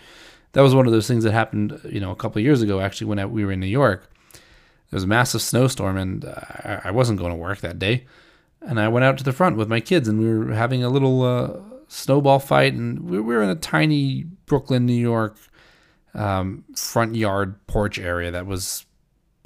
That 0.53 0.61
was 0.61 0.75
one 0.75 0.85
of 0.85 0.91
those 0.91 1.07
things 1.07 1.23
that 1.23 1.31
happened, 1.31 1.79
you 1.85 1.99
know, 1.99 2.11
a 2.11 2.15
couple 2.15 2.41
years 2.41 2.61
ago, 2.61 2.79
actually, 2.79 3.07
when 3.07 3.19
I, 3.19 3.25
we 3.25 3.43
were 3.43 3.51
in 3.51 3.59
New 3.59 3.65
York. 3.65 4.09
There 4.31 4.97
was 4.97 5.03
a 5.03 5.07
massive 5.07 5.41
snowstorm, 5.41 5.97
and 5.97 6.25
I, 6.25 6.81
I 6.85 6.91
wasn't 6.91 7.19
going 7.19 7.31
to 7.31 7.37
work 7.37 7.61
that 7.61 7.79
day 7.79 8.05
and 8.65 8.79
I 8.79 8.87
went 8.87 9.03
out 9.03 9.17
to 9.17 9.23
the 9.23 9.33
front 9.33 9.57
with 9.57 9.67
my 9.67 9.79
kids, 9.79 10.07
and 10.07 10.19
we 10.19 10.25
were 10.25 10.53
having 10.53 10.83
a 10.83 10.89
little 10.89 11.23
uh, 11.23 11.59
snowball 11.87 12.39
fight, 12.39 12.73
and 12.73 13.09
we 13.09 13.19
were 13.19 13.43
in 13.43 13.49
a 13.49 13.55
tiny 13.55 14.23
Brooklyn, 14.45 14.85
New 14.85 14.93
York 14.93 15.37
um, 16.13 16.63
front 16.75 17.15
yard 17.15 17.55
porch 17.67 17.99
area 17.99 18.31
that 18.31 18.45
was 18.45 18.85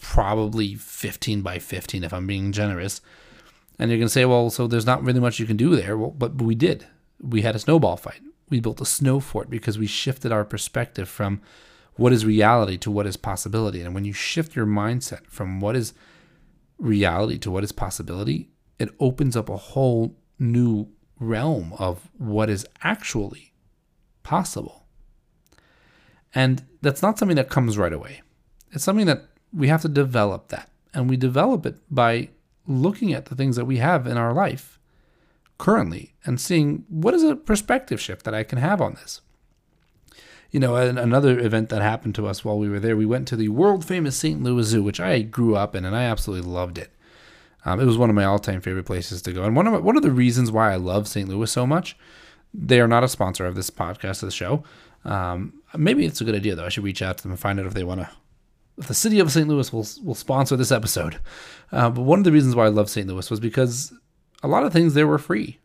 probably 0.02 0.76
15 0.76 1.42
by 1.42 1.60
15, 1.60 2.04
if 2.04 2.14
I'm 2.14 2.28
being 2.28 2.52
generous. 2.52 3.02
And 3.80 3.90
you're 3.90 4.00
gonna 4.00 4.10
say, 4.10 4.26
well, 4.26 4.50
so 4.50 4.68
there's 4.68 4.86
not 4.86 5.04
really 5.04 5.20
much 5.20 5.40
you 5.40 5.46
can 5.46 5.58
do 5.58 5.76
there. 5.76 5.98
Well, 5.98 6.12
but 6.12 6.42
we 6.42 6.56
did. 6.56 6.88
We 7.22 7.42
had 7.42 7.56
a 7.56 7.60
snowball 7.60 7.98
fight. 7.98 8.22
We 8.50 8.60
built 8.60 8.82
a 8.82 8.86
snow 8.86 9.20
fort 9.20 9.50
because 9.50 9.78
we 9.78 9.88
shifted 9.88 10.32
our 10.32 10.46
perspective 10.46 11.10
from 11.10 11.42
what 11.96 12.14
is 12.14 12.26
reality 12.26 12.78
to 12.78 12.92
what 12.92 13.08
is 13.08 13.18
possibility. 13.18 13.82
And 13.82 13.94
when 13.94 14.06
you 14.06 14.14
shift 14.14 14.56
your 14.56 14.66
mindset 14.66 15.26
from 15.28 15.60
what 15.60 15.76
is 15.76 15.94
reality 16.78 17.38
to 17.40 17.52
what 17.52 17.64
is 17.64 17.72
possibility, 17.72 18.50
it 18.80 18.90
opens 19.00 19.36
up 19.36 19.50
a 19.50 19.58
whole 19.58 20.16
new 20.40 20.88
realm 21.20 21.74
of 21.80 22.10
what 22.18 22.50
is 22.50 22.66
actually 22.84 23.54
possible. 24.24 24.86
And 26.34 26.64
that's 26.82 27.02
not 27.02 27.18
something 27.18 27.38
that 27.38 27.50
comes 27.50 27.78
right 27.78 27.94
away. 27.94 28.22
It's 28.72 28.84
something 28.84 29.08
that 29.08 29.27
we 29.54 29.68
have 29.68 29.82
to 29.82 29.90
develop 29.90 30.50
that. 30.50 30.70
And 30.94 31.10
we 31.10 31.18
develop 31.18 31.66
it 31.66 31.78
by 31.90 32.30
looking 32.66 33.14
at 33.14 33.26
the 33.26 33.36
things 33.36 33.56
that 33.56 33.66
we 33.66 33.78
have 33.78 34.08
in 34.08 34.18
our 34.18 34.34
life 34.34 34.80
currently 35.58 36.14
and 36.26 36.40
seeing 36.40 36.86
what 36.90 37.14
is 37.14 37.24
a 37.24 37.36
perspective 37.36 38.00
shift 38.00 38.24
that 38.26 38.34
I 38.34 38.44
can 38.44 38.58
have 38.58 38.82
on 38.82 38.94
this. 38.96 39.22
You 40.52 40.60
know, 40.60 40.76
another 40.76 41.40
event 41.40 41.70
that 41.70 41.82
happened 41.82 42.16
to 42.16 42.28
us 42.28 42.46
while 42.46 42.58
we 42.58 42.70
were 42.70 42.80
there, 42.80 42.96
we 42.96 43.06
went 43.06 43.28
to 43.30 43.36
the 43.36 43.50
world 43.50 43.84
famous 43.84 44.16
St. 44.16 44.42
Louis 44.42 44.64
Zoo, 44.66 44.82
which 44.82 45.00
I 45.00 45.22
grew 45.22 45.56
up 45.56 45.76
in 45.76 45.84
and 45.84 45.96
I 45.96 46.04
absolutely 46.04 46.50
loved 46.50 46.78
it. 46.78 46.90
Um, 47.66 47.82
it 47.82 47.86
was 47.86 47.98
one 47.98 48.10
of 48.10 48.16
my 48.16 48.24
all 48.24 48.40
time 48.40 48.62
favorite 48.62 48.86
places 48.86 49.22
to 49.24 49.34
go. 49.34 49.44
And 49.44 49.56
one 49.56 49.68
of, 49.68 49.74
my, 49.74 49.80
one 49.80 49.98
of 49.98 50.04
the 50.04 50.12
reasons 50.12 50.52
why 50.52 50.72
I 50.72 50.78
love 50.78 51.08
St. 51.08 51.28
Louis 51.28 51.52
so 51.52 51.68
much, 51.68 51.98
they 52.54 52.80
are 52.80 52.88
not 52.88 53.04
a 53.04 53.10
sponsor 53.10 53.46
of 53.46 53.56
this 53.56 53.70
podcast, 53.70 54.24
of 54.24 54.28
the 54.28 54.32
show. 54.32 54.64
Um, 55.04 55.54
maybe 55.76 56.06
it's 56.06 56.22
a 56.22 56.24
good 56.24 56.36
idea, 56.36 56.56
though. 56.56 56.66
I 56.66 56.70
should 56.70 56.86
reach 56.86 57.02
out 57.02 57.18
to 57.18 57.24
them 57.24 57.32
and 57.32 57.40
find 57.40 57.60
out 57.60 57.66
if 57.66 57.74
they 57.74 57.84
want 57.84 58.02
to 58.02 58.10
the 58.78 58.94
city 58.94 59.20
of 59.20 59.32
St. 59.32 59.48
Louis 59.48 59.72
will 59.74 59.88
will 60.04 60.16
sponsor 60.16 60.56
this 60.56 60.72
episode. 60.72 61.20
Uh, 61.72 61.90
but 61.90 62.04
one 62.04 62.20
of 62.20 62.26
the 62.26 62.32
reasons 62.32 62.56
why 62.56 62.66
I 62.66 62.70
love 62.70 62.90
St. 62.90 63.08
Louis 63.08 63.30
was 63.30 63.40
because 63.40 63.92
a 64.44 64.48
lot 64.48 64.64
of 64.64 64.72
things 64.72 64.94
there 64.94 65.08
were 65.08 65.18
free. 65.18 65.60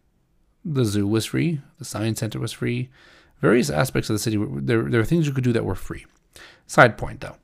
The 0.65 0.85
zoo 0.85 1.07
was 1.07 1.27
free. 1.27 1.61
The 1.79 1.85
science 1.85 2.21
center 2.21 2.39
was 2.39 2.53
free. 2.53 2.89
Various 3.41 3.71
aspects 3.71 4.09
of 4.09 4.15
the 4.15 4.21
city 4.21 4.39
were, 4.39 4.61
there. 4.61 4.83
There 4.85 5.01
were 5.01 5.07
things 5.07 5.27
you 5.27 5.33
could 5.33 5.45
do 5.45 5.53
that 5.53 5.65
were 5.65 5.75
free. 5.75 6.07
Side 6.67 6.97
point 6.97 7.21
though, 7.21 7.37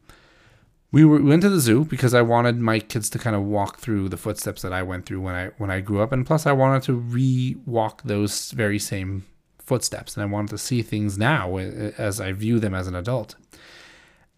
we, 0.90 1.04
were, 1.04 1.18
we 1.18 1.28
went 1.28 1.42
to 1.42 1.50
the 1.50 1.60
zoo 1.60 1.84
because 1.84 2.14
I 2.14 2.22
wanted 2.22 2.58
my 2.58 2.78
kids 2.78 3.10
to 3.10 3.18
kind 3.18 3.36
of 3.36 3.42
walk 3.42 3.78
through 3.78 4.08
the 4.08 4.16
footsteps 4.16 4.62
that 4.62 4.72
I 4.72 4.82
went 4.82 5.04
through 5.04 5.20
when 5.20 5.34
I 5.34 5.46
when 5.58 5.70
I 5.70 5.80
grew 5.80 6.00
up, 6.00 6.12
and 6.12 6.24
plus 6.24 6.46
I 6.46 6.52
wanted 6.52 6.82
to 6.84 6.94
re-walk 6.94 8.02
those 8.04 8.52
very 8.52 8.78
same 8.78 9.26
footsteps, 9.58 10.16
and 10.16 10.22
I 10.22 10.26
wanted 10.26 10.50
to 10.50 10.58
see 10.58 10.80
things 10.80 11.18
now 11.18 11.58
as 11.58 12.22
I 12.22 12.32
view 12.32 12.58
them 12.58 12.74
as 12.74 12.86
an 12.86 12.94
adult. 12.94 13.34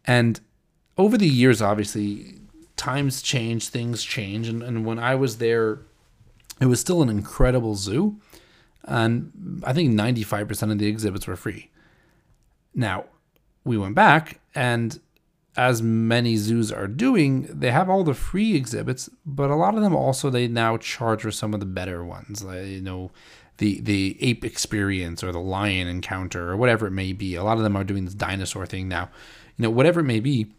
And 0.05 0.41
over 1.01 1.17
the 1.17 1.29
years, 1.29 1.63
obviously, 1.63 2.35
times 2.77 3.23
change, 3.23 3.69
things 3.69 4.03
change, 4.03 4.49
and, 4.49 4.63
and 4.63 4.85
when 4.85 4.99
I 4.99 5.15
was 5.15 5.39
there, 5.39 5.81
it 6.61 6.67
was 6.67 6.81
still 6.81 7.03
an 7.03 7.09
incredible 7.09 7.75
zoo, 7.75 8.21
and 8.85 9.63
I 9.67 9.73
think 9.73 9.93
95% 9.93 10.73
of 10.73 10.79
the 10.79 10.87
exhibits 10.87 11.27
were 11.27 11.37
free. 11.37 11.71
Now, 12.75 13.07
we 13.65 13.79
went 13.79 13.95
back, 13.95 14.41
and 14.55 15.01
as 15.57 15.83
many 15.83 16.37
zoos 16.37 16.71
are 16.71 16.87
doing, 16.87 17.43
they 17.51 17.71
have 17.71 17.91
all 17.91 18.05
the 18.05 18.15
free 18.15 18.55
exhibits, 18.55 19.09
but 19.27 19.51
a 19.51 19.57
lot 19.57 19.75
of 19.75 19.81
them 19.81 19.97
also 19.97 20.31
they 20.31 20.49
now 20.49 20.77
charge 20.77 21.23
for 21.23 21.31
some 21.31 21.55
of 21.55 21.61
the 21.61 21.67
better 21.67 22.05
ones, 22.05 22.45
like 22.45 22.67
you 22.67 22.81
know, 22.81 23.11
the 23.59 23.81
the 23.81 24.17
ape 24.21 24.45
experience 24.45 25.25
or 25.25 25.33
the 25.33 25.41
lion 25.41 25.89
encounter 25.89 26.51
or 26.51 26.57
whatever 26.57 26.87
it 26.87 26.93
may 26.93 27.13
be. 27.13 27.35
A 27.35 27.43
lot 27.43 27.57
of 27.57 27.63
them 27.63 27.77
are 27.77 27.85
doing 27.85 28.05
this 28.05 28.15
dinosaur 28.15 28.65
thing 28.65 28.89
now, 28.89 29.11
you 29.57 29.65
know, 29.65 29.71
whatever 29.71 30.01
it 30.01 30.05
may 30.05 30.21
be 30.21 30.53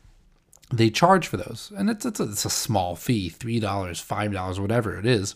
they 0.72 0.90
charge 0.90 1.28
for 1.28 1.38
those, 1.38 1.72
and 1.78 1.90
it's 1.90 2.06
it's 2.06 2.20
a, 2.20 2.24
it's 2.24 2.46
a 2.46 2.50
small 2.50 2.96
fee, 2.96 3.30
three 3.30 3.60
dollars, 3.60 4.00
five 4.00 4.32
dollars, 4.32 4.60
whatever 4.60 4.98
it 4.98 5.06
is. 5.06 5.36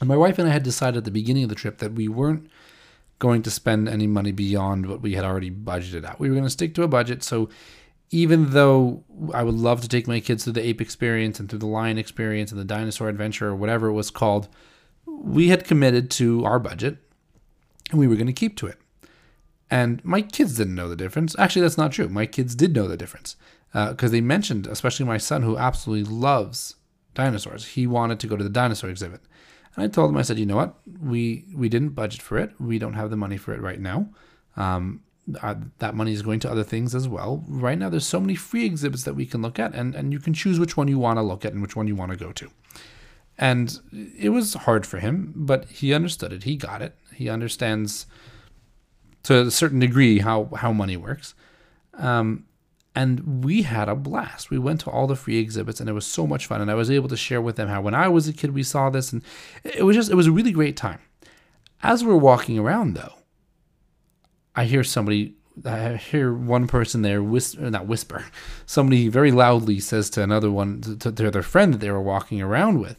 And 0.00 0.08
my 0.08 0.16
wife 0.16 0.38
and 0.38 0.48
I 0.48 0.52
had 0.52 0.62
decided 0.62 0.98
at 0.98 1.04
the 1.04 1.10
beginning 1.10 1.44
of 1.44 1.48
the 1.48 1.54
trip 1.54 1.78
that 1.78 1.92
we 1.92 2.08
weren't 2.08 2.48
going 3.18 3.42
to 3.42 3.50
spend 3.50 3.88
any 3.88 4.06
money 4.06 4.32
beyond 4.32 4.86
what 4.86 5.00
we 5.00 5.14
had 5.14 5.24
already 5.24 5.50
budgeted 5.50 6.04
out. 6.04 6.20
We 6.20 6.28
were 6.28 6.34
going 6.34 6.46
to 6.46 6.50
stick 6.50 6.74
to 6.76 6.84
a 6.84 6.88
budget. 6.88 7.22
So 7.22 7.48
even 8.10 8.50
though 8.50 9.02
I 9.34 9.42
would 9.42 9.56
love 9.56 9.80
to 9.82 9.88
take 9.88 10.06
my 10.06 10.20
kids 10.20 10.44
through 10.44 10.54
the 10.54 10.64
ape 10.64 10.80
experience 10.80 11.40
and 11.40 11.48
through 11.48 11.58
the 11.58 11.66
lion 11.66 11.98
experience 11.98 12.52
and 12.52 12.60
the 12.60 12.64
dinosaur 12.64 13.08
adventure 13.08 13.48
or 13.48 13.56
whatever 13.56 13.88
it 13.88 13.92
was 13.92 14.10
called, 14.10 14.48
we 15.04 15.48
had 15.48 15.64
committed 15.64 16.10
to 16.12 16.44
our 16.44 16.60
budget 16.60 16.98
and 17.90 17.98
we 17.98 18.06
were 18.06 18.14
going 18.14 18.28
to 18.28 18.32
keep 18.32 18.56
to 18.58 18.66
it. 18.66 18.78
And 19.70 20.02
my 20.04 20.22
kids 20.22 20.56
didn't 20.56 20.76
know 20.76 20.88
the 20.88 20.96
difference. 20.96 21.36
Actually, 21.38 21.62
that's 21.62 21.76
not 21.76 21.92
true. 21.92 22.08
My 22.08 22.24
kids 22.24 22.54
did 22.54 22.74
know 22.74 22.88
the 22.88 22.96
difference 22.96 23.36
because 23.72 24.10
uh, 24.10 24.12
they 24.12 24.20
mentioned, 24.20 24.66
especially 24.66 25.06
my 25.06 25.18
son 25.18 25.42
who 25.42 25.56
absolutely 25.56 26.10
loves 26.10 26.76
dinosaurs. 27.14 27.66
He 27.66 27.86
wanted 27.86 28.18
to 28.20 28.26
go 28.26 28.36
to 28.36 28.44
the 28.44 28.50
dinosaur 28.50 28.90
exhibit, 28.90 29.20
and 29.74 29.84
I 29.84 29.88
told 29.88 30.10
him, 30.10 30.16
I 30.16 30.22
said, 30.22 30.38
you 30.38 30.46
know 30.46 30.56
what, 30.56 30.74
we 31.00 31.44
we 31.54 31.68
didn't 31.68 31.90
budget 31.90 32.22
for 32.22 32.38
it. 32.38 32.52
We 32.60 32.78
don't 32.78 32.94
have 32.94 33.10
the 33.10 33.16
money 33.16 33.36
for 33.36 33.52
it 33.52 33.60
right 33.60 33.80
now. 33.80 34.08
Um, 34.56 35.02
uh, 35.42 35.56
that 35.78 35.94
money 35.94 36.12
is 36.12 36.22
going 36.22 36.40
to 36.40 36.50
other 36.50 36.64
things 36.64 36.94
as 36.94 37.06
well. 37.06 37.44
Right 37.46 37.78
now, 37.78 37.90
there's 37.90 38.06
so 38.06 38.20
many 38.20 38.34
free 38.34 38.64
exhibits 38.64 39.04
that 39.04 39.14
we 39.14 39.26
can 39.26 39.42
look 39.42 39.58
at, 39.58 39.74
and 39.74 39.94
and 39.94 40.12
you 40.12 40.18
can 40.18 40.32
choose 40.34 40.58
which 40.58 40.76
one 40.76 40.88
you 40.88 40.98
want 40.98 41.18
to 41.18 41.22
look 41.22 41.44
at 41.44 41.52
and 41.52 41.62
which 41.62 41.76
one 41.76 41.86
you 41.86 41.94
want 41.94 42.10
to 42.12 42.16
go 42.16 42.32
to. 42.32 42.50
And 43.36 43.78
it 43.92 44.30
was 44.30 44.54
hard 44.54 44.84
for 44.84 44.98
him, 44.98 45.32
but 45.36 45.66
he 45.66 45.94
understood 45.94 46.32
it. 46.32 46.42
He 46.42 46.56
got 46.56 46.82
it. 46.82 46.96
He 47.14 47.28
understands 47.28 48.06
to 49.24 49.46
a 49.46 49.50
certain 49.50 49.78
degree 49.78 50.20
how 50.20 50.48
how 50.56 50.72
money 50.72 50.96
works. 50.96 51.34
Um, 51.94 52.44
and 52.98 53.44
we 53.44 53.62
had 53.62 53.88
a 53.88 53.94
blast. 53.94 54.50
We 54.50 54.58
went 54.58 54.80
to 54.80 54.90
all 54.90 55.06
the 55.06 55.14
free 55.14 55.38
exhibits 55.38 55.78
and 55.78 55.88
it 55.88 55.92
was 55.92 56.04
so 56.04 56.26
much 56.26 56.46
fun. 56.46 56.60
And 56.60 56.68
I 56.68 56.74
was 56.74 56.90
able 56.90 57.08
to 57.10 57.16
share 57.16 57.40
with 57.40 57.54
them 57.54 57.68
how 57.68 57.80
when 57.80 57.94
I 57.94 58.08
was 58.08 58.26
a 58.26 58.32
kid 58.32 58.52
we 58.52 58.64
saw 58.64 58.90
this 58.90 59.12
and 59.12 59.22
it 59.62 59.84
was 59.84 59.94
just 59.94 60.10
it 60.10 60.16
was 60.16 60.26
a 60.26 60.32
really 60.32 60.50
great 60.50 60.76
time. 60.76 60.98
As 61.80 62.02
we're 62.02 62.16
walking 62.16 62.58
around 62.58 62.94
though, 62.94 63.14
I 64.56 64.64
hear 64.64 64.82
somebody 64.82 65.36
I 65.64 65.94
hear 65.94 66.34
one 66.34 66.66
person 66.66 67.02
there 67.02 67.22
whisper, 67.22 67.70
not 67.70 67.86
whisper, 67.86 68.24
somebody 68.66 69.06
very 69.06 69.30
loudly 69.30 69.78
says 69.78 70.10
to 70.10 70.22
another 70.24 70.50
one, 70.50 70.80
to, 70.80 71.12
to 71.12 71.30
their 71.30 71.42
friend 71.44 71.72
that 71.74 71.78
they 71.78 71.92
were 71.92 72.02
walking 72.02 72.42
around 72.42 72.80
with. 72.80 72.98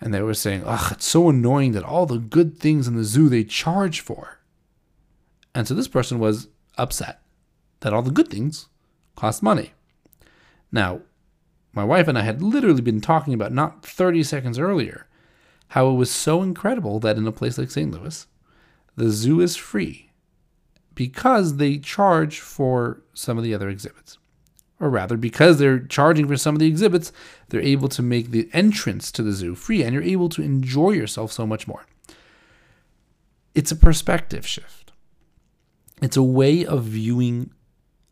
And 0.00 0.14
they 0.14 0.22
were 0.22 0.32
saying, 0.32 0.62
ugh, 0.64 0.92
it's 0.92 1.04
so 1.04 1.28
annoying 1.28 1.72
that 1.72 1.84
all 1.84 2.06
the 2.06 2.18
good 2.18 2.58
things 2.58 2.88
in 2.88 2.96
the 2.96 3.04
zoo 3.04 3.28
they 3.28 3.44
charge 3.44 4.00
for. 4.00 4.38
And 5.54 5.68
so 5.68 5.74
this 5.74 5.86
person 5.86 6.18
was 6.18 6.48
upset 6.78 7.20
that 7.80 7.92
all 7.92 8.00
the 8.00 8.10
good 8.10 8.28
things 8.28 8.68
cost 9.16 9.42
money. 9.42 9.72
Now, 10.70 11.00
my 11.72 11.84
wife 11.84 12.08
and 12.08 12.18
I 12.18 12.22
had 12.22 12.42
literally 12.42 12.82
been 12.82 13.00
talking 13.00 13.34
about 13.34 13.52
not 13.52 13.84
30 13.84 14.22
seconds 14.22 14.58
earlier 14.58 15.06
how 15.72 15.88
it 15.88 15.94
was 15.94 16.10
so 16.10 16.42
incredible 16.42 17.00
that 17.00 17.16
in 17.16 17.26
a 17.26 17.32
place 17.32 17.56
like 17.56 17.70
St. 17.70 17.90
Louis, 17.90 18.26
the 18.94 19.08
zoo 19.08 19.40
is 19.40 19.56
free 19.56 20.10
because 20.94 21.56
they 21.56 21.78
charge 21.78 22.40
for 22.40 23.00
some 23.14 23.38
of 23.38 23.44
the 23.44 23.54
other 23.54 23.70
exhibits. 23.70 24.18
Or 24.78 24.90
rather, 24.90 25.16
because 25.16 25.58
they're 25.58 25.78
charging 25.78 26.28
for 26.28 26.36
some 26.36 26.54
of 26.54 26.58
the 26.58 26.66
exhibits, 26.66 27.10
they're 27.48 27.62
able 27.62 27.88
to 27.88 28.02
make 28.02 28.32
the 28.32 28.50
entrance 28.52 29.10
to 29.12 29.22
the 29.22 29.32
zoo 29.32 29.54
free 29.54 29.82
and 29.82 29.94
you're 29.94 30.02
able 30.02 30.28
to 30.30 30.42
enjoy 30.42 30.90
yourself 30.90 31.32
so 31.32 31.46
much 31.46 31.66
more. 31.66 31.86
It's 33.54 33.72
a 33.72 33.76
perspective 33.76 34.46
shift, 34.46 34.92
it's 36.02 36.18
a 36.18 36.22
way 36.22 36.66
of 36.66 36.84
viewing 36.84 37.50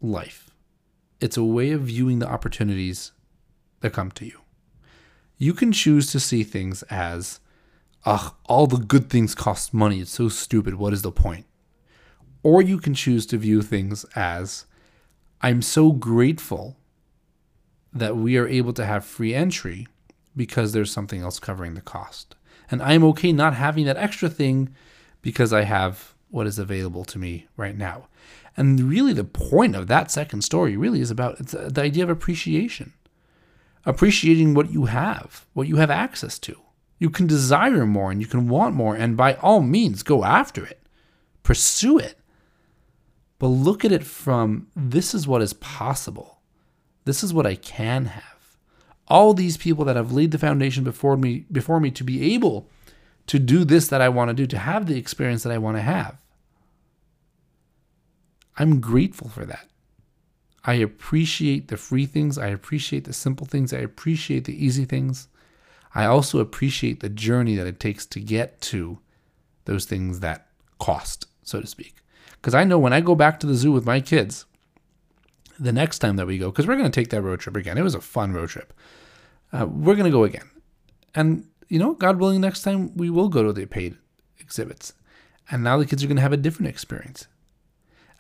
life 0.01 0.50
it's 1.21 1.37
a 1.37 1.45
way 1.45 1.71
of 1.73 1.83
viewing 1.83 2.19
the 2.19 2.29
opportunities 2.29 3.13
that 3.81 3.93
come 3.93 4.11
to 4.13 4.25
you. 4.25 4.41
You 5.39 5.55
can 5.55 5.73
choose 5.73 6.11
to 6.13 6.21
see 6.21 6.43
things 6.43 6.83
as, 6.85 7.41
ugh, 8.05 8.35
all 8.45 8.67
the 8.67 8.79
good 8.79 9.09
things 9.09 9.35
cost 9.35 9.73
money. 9.73 10.01
It's 10.01 10.11
so 10.11 10.29
stupid. 10.29 10.75
What 10.75 10.93
is 10.93 11.03
the 11.03 11.13
point? 11.13 11.47
Or 12.43 12.63
you 12.63 12.79
can 12.79 12.95
choose 12.95 13.27
to 13.27 13.39
view 13.39 13.63
things 13.63 14.05
as, 14.15 14.67
I'm 15.41 15.63
so 15.63 15.93
grateful 15.93 16.77
that 17.93 18.17
we 18.17 18.37
are 18.37 18.47
able 18.47 18.73
to 18.75 18.85
have 18.85 19.05
free 19.05 19.35
entry 19.35 19.87
because 20.37 20.73
there's 20.73 20.93
something 20.93 21.23
else 21.23 21.39
covering 21.39 21.75
the 21.75 21.81
cost. 21.81 22.37
And 22.71 22.83
I'm 22.83 23.03
okay 23.05 23.33
not 23.33 23.55
having 23.55 23.85
that 23.87 23.97
extra 23.97 24.29
thing 24.29 24.75
because 25.23 25.53
I 25.53 25.63
have 25.63 26.15
what 26.31 26.47
is 26.47 26.59
available 26.59 27.05
to 27.07 27.19
me 27.19 27.49
right 27.57 27.77
now. 27.77 28.07
And 28.57 28.81
really, 28.81 29.13
the 29.13 29.25
point 29.25 29.77
of 29.77 29.87
that 29.87 30.11
second 30.11 30.43
story 30.43 30.77
really 30.77 31.01
is 31.01 31.11
about 31.11 31.39
the 31.39 31.83
idea 31.83 32.05
of 32.05 32.11
appreciation. 32.11 32.93
Appreciating 33.87 34.55
what 34.55 34.71
you 34.71 34.87
have, 34.87 35.47
what 35.55 35.69
you 35.69 35.77
have 35.77 35.91
access 35.91 36.39
to. 36.41 36.57
You 36.99 37.09
can 37.09 37.27
desire 37.27 37.87
more 37.87 38.11
and 38.11 38.21
you 38.21 38.27
can 38.27 38.49
want 38.49 38.75
more, 38.75 38.95
and 38.95 39.17
by 39.17 39.35
all 39.35 39.63
means, 39.63 40.03
go 40.03 40.23
after 40.23 40.65
it, 40.67 40.83
pursue 41.43 41.99
it. 41.99 42.19
But 43.39 43.47
look 43.47 43.87
at 43.87 43.93
it 43.93 44.05
from 44.05 44.67
this 44.77 45.15
is 45.15 45.27
what 45.27 45.41
is 45.41 45.55
possible. 45.55 46.41
This 47.07 47.25
is 47.25 47.33
what 47.33 47.47
I 47.47 47.55
can 47.55 48.05
have. 48.05 48.25
All 49.09 49.33
these 49.33 49.57
people 49.57 49.87
that 49.87 49.97
have 49.97 50.13
laid 50.13 50.31
the 50.31 50.39
foundation 50.39 50.85
before 50.85 51.17
me 51.17 51.47
before 51.51 51.81
me 51.81 51.91
to 51.93 52.05
be 52.05 52.35
able 52.35 52.69
to 53.27 53.39
do 53.39 53.65
this 53.65 53.89
that 53.89 54.03
I 54.03 54.11
want 54.11 54.29
to 54.29 54.35
do, 54.35 54.47
to 54.47 54.59
have 54.59 54.87
the 54.87 54.99
experience 54.99 55.43
that 55.45 55.53
I 55.53 55.59
want 55.59 55.79
to 55.79 55.83
have. 55.83 56.19
I'm 58.61 58.79
grateful 58.81 59.31
for 59.31 59.47
that. 59.47 59.69
I 60.65 60.75
appreciate 60.75 61.69
the 61.69 61.79
free 61.79 62.05
things. 62.05 62.37
I 62.37 62.49
appreciate 62.49 63.05
the 63.05 63.15
simple 63.15 63.47
things. 63.47 63.73
I 63.73 63.79
appreciate 63.79 64.45
the 64.45 64.65
easy 64.65 64.85
things. 64.85 65.29
I 65.95 66.05
also 66.05 66.41
appreciate 66.41 67.01
the 67.01 67.09
journey 67.09 67.57
that 67.57 67.67
it 67.67 67.81
takes 67.81 68.05
to 68.07 68.21
get 68.21 68.61
to 68.73 68.99
those 69.65 69.87
things 69.87 70.21
that 70.21 70.49
cost, 70.79 71.27
so 71.43 71.63
to 71.63 71.67
speak. 71.67 71.95
Because 72.33 72.55
I 72.55 72.65
know 72.65 72.79
when 72.79 72.93
I 72.93 73.01
go 73.01 73.15
back 73.15 73.41
to 73.41 73.47
the 73.47 73.55
zoo 73.55 73.73
with 73.73 73.87
my 73.87 73.99
kids, 73.99 74.45
the 75.59 75.73
next 75.73 76.01
time 76.01 76.17
that 76.17 76.27
we 76.27 76.37
go, 76.37 76.51
because 76.51 76.67
we're 76.67 76.77
going 76.77 76.91
to 76.91 77.01
take 77.01 77.09
that 77.11 77.23
road 77.23 77.41
trip 77.41 77.57
again. 77.57 77.79
It 77.79 77.83
was 77.83 77.95
a 77.95 78.01
fun 78.01 78.35
road 78.35 78.51
trip. 78.51 78.75
Uh, 79.55 79.65
we're 79.65 79.95
going 79.95 80.05
to 80.05 80.11
go 80.11 80.25
again. 80.25 80.51
And, 81.15 81.47
you 81.69 81.79
know, 81.79 81.95
God 81.95 82.19
willing, 82.19 82.43
next 82.43 82.61
time 82.61 82.95
we 82.95 83.09
will 83.09 83.31
go 83.31 83.43
to 83.43 83.55
the 83.55 83.65
paid 83.65 83.97
exhibits. 84.39 84.93
And 85.51 85.65
now 85.65 85.79
the 85.79 85.87
kids 85.87 86.05
are 86.05 86.09
going 86.09 86.17
to 86.17 86.23
have 86.23 86.35
a 86.35 86.37
different 86.37 86.69
experience. 86.69 87.27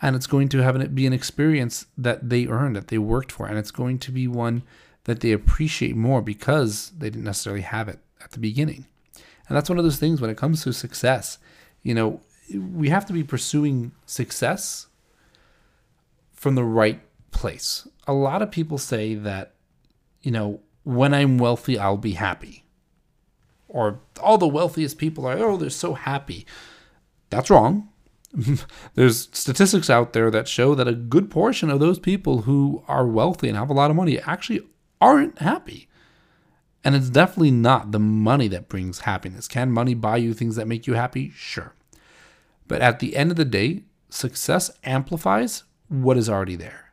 And 0.02 0.16
it's 0.16 0.26
going 0.26 0.48
to 0.48 0.62
have 0.62 0.76
an, 0.76 0.94
be 0.94 1.06
an 1.06 1.12
experience 1.12 1.86
that 1.96 2.30
they 2.30 2.46
earned, 2.46 2.76
that 2.76 2.88
they 2.88 2.98
worked 2.98 3.32
for, 3.32 3.46
and 3.46 3.58
it's 3.58 3.70
going 3.70 3.98
to 3.98 4.12
be 4.12 4.26
one 4.26 4.62
that 5.04 5.20
they 5.20 5.32
appreciate 5.32 5.96
more 5.96 6.22
because 6.22 6.90
they 6.98 7.10
didn't 7.10 7.24
necessarily 7.24 7.62
have 7.62 7.88
it 7.88 7.98
at 8.22 8.32
the 8.32 8.38
beginning. 8.38 8.86
And 9.48 9.56
that's 9.56 9.68
one 9.68 9.78
of 9.78 9.84
those 9.84 9.98
things 9.98 10.20
when 10.20 10.30
it 10.30 10.36
comes 10.36 10.62
to 10.62 10.72
success. 10.72 11.38
You 11.82 11.94
know, 11.94 12.20
we 12.54 12.88
have 12.88 13.06
to 13.06 13.12
be 13.12 13.24
pursuing 13.24 13.92
success 14.06 14.86
from 16.32 16.54
the 16.54 16.64
right 16.64 17.00
place. 17.30 17.88
A 18.06 18.12
lot 18.12 18.42
of 18.42 18.50
people 18.50 18.78
say 18.78 19.14
that, 19.14 19.54
you 20.22 20.30
know, 20.30 20.60
when 20.84 21.12
I'm 21.12 21.38
wealthy, 21.38 21.78
I'll 21.78 21.96
be 21.96 22.12
happy. 22.12 22.64
Or 23.68 24.00
all 24.20 24.38
the 24.38 24.48
wealthiest 24.48 24.98
people 24.98 25.26
are, 25.26 25.38
oh, 25.38 25.56
they're 25.56 25.70
so 25.70 25.94
happy. 25.94 26.46
That's 27.30 27.50
wrong. 27.50 27.88
There's 28.94 29.28
statistics 29.32 29.90
out 29.90 30.12
there 30.12 30.30
that 30.30 30.48
show 30.48 30.74
that 30.74 30.88
a 30.88 30.94
good 30.94 31.30
portion 31.30 31.70
of 31.70 31.80
those 31.80 31.98
people 31.98 32.42
who 32.42 32.84
are 32.86 33.06
wealthy 33.06 33.48
and 33.48 33.56
have 33.56 33.70
a 33.70 33.74
lot 33.74 33.90
of 33.90 33.96
money 33.96 34.18
actually 34.20 34.62
aren't 35.00 35.38
happy. 35.38 35.88
And 36.84 36.94
it's 36.94 37.10
definitely 37.10 37.50
not 37.50 37.92
the 37.92 37.98
money 37.98 38.48
that 38.48 38.68
brings 38.68 39.00
happiness. 39.00 39.48
Can 39.48 39.70
money 39.70 39.94
buy 39.94 40.16
you 40.16 40.32
things 40.32 40.56
that 40.56 40.68
make 40.68 40.86
you 40.86 40.94
happy? 40.94 41.30
Sure. 41.34 41.74
But 42.68 42.80
at 42.80 43.00
the 43.00 43.16
end 43.16 43.30
of 43.30 43.36
the 43.36 43.44
day, 43.44 43.82
success 44.08 44.70
amplifies 44.84 45.64
what 45.88 46.16
is 46.16 46.28
already 46.28 46.56
there. 46.56 46.92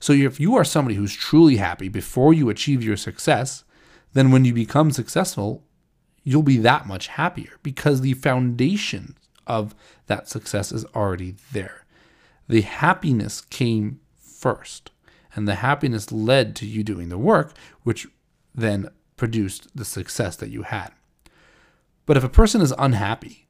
So 0.00 0.12
if 0.12 0.40
you 0.40 0.56
are 0.56 0.64
somebody 0.64 0.96
who's 0.96 1.14
truly 1.14 1.56
happy 1.56 1.88
before 1.88 2.34
you 2.34 2.50
achieve 2.50 2.82
your 2.82 2.96
success, 2.96 3.64
then 4.14 4.32
when 4.32 4.44
you 4.44 4.52
become 4.52 4.90
successful, 4.90 5.62
you'll 6.24 6.42
be 6.42 6.58
that 6.58 6.86
much 6.86 7.06
happier 7.06 7.52
because 7.62 8.00
the 8.00 8.14
foundation 8.14 9.16
of 9.46 9.74
that 10.06 10.28
success 10.28 10.72
is 10.72 10.84
already 10.94 11.36
there. 11.52 11.84
The 12.48 12.62
happiness 12.62 13.42
came 13.42 14.00
first, 14.18 14.90
and 15.34 15.46
the 15.46 15.56
happiness 15.56 16.12
led 16.12 16.54
to 16.56 16.66
you 16.66 16.82
doing 16.82 17.08
the 17.08 17.18
work, 17.18 17.54
which 17.82 18.06
then 18.54 18.88
produced 19.16 19.68
the 19.74 19.84
success 19.84 20.36
that 20.36 20.50
you 20.50 20.62
had. 20.62 20.90
But 22.06 22.16
if 22.16 22.24
a 22.24 22.28
person 22.28 22.60
is 22.60 22.74
unhappy 22.78 23.46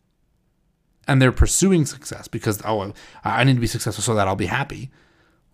and 1.08 1.20
they're 1.20 1.32
pursuing 1.32 1.86
success 1.86 2.28
because, 2.28 2.60
oh, 2.64 2.92
I 3.24 3.44
need 3.44 3.54
to 3.54 3.60
be 3.60 3.66
successful 3.66 4.02
so 4.02 4.14
that 4.14 4.28
I'll 4.28 4.36
be 4.36 4.46
happy, 4.46 4.90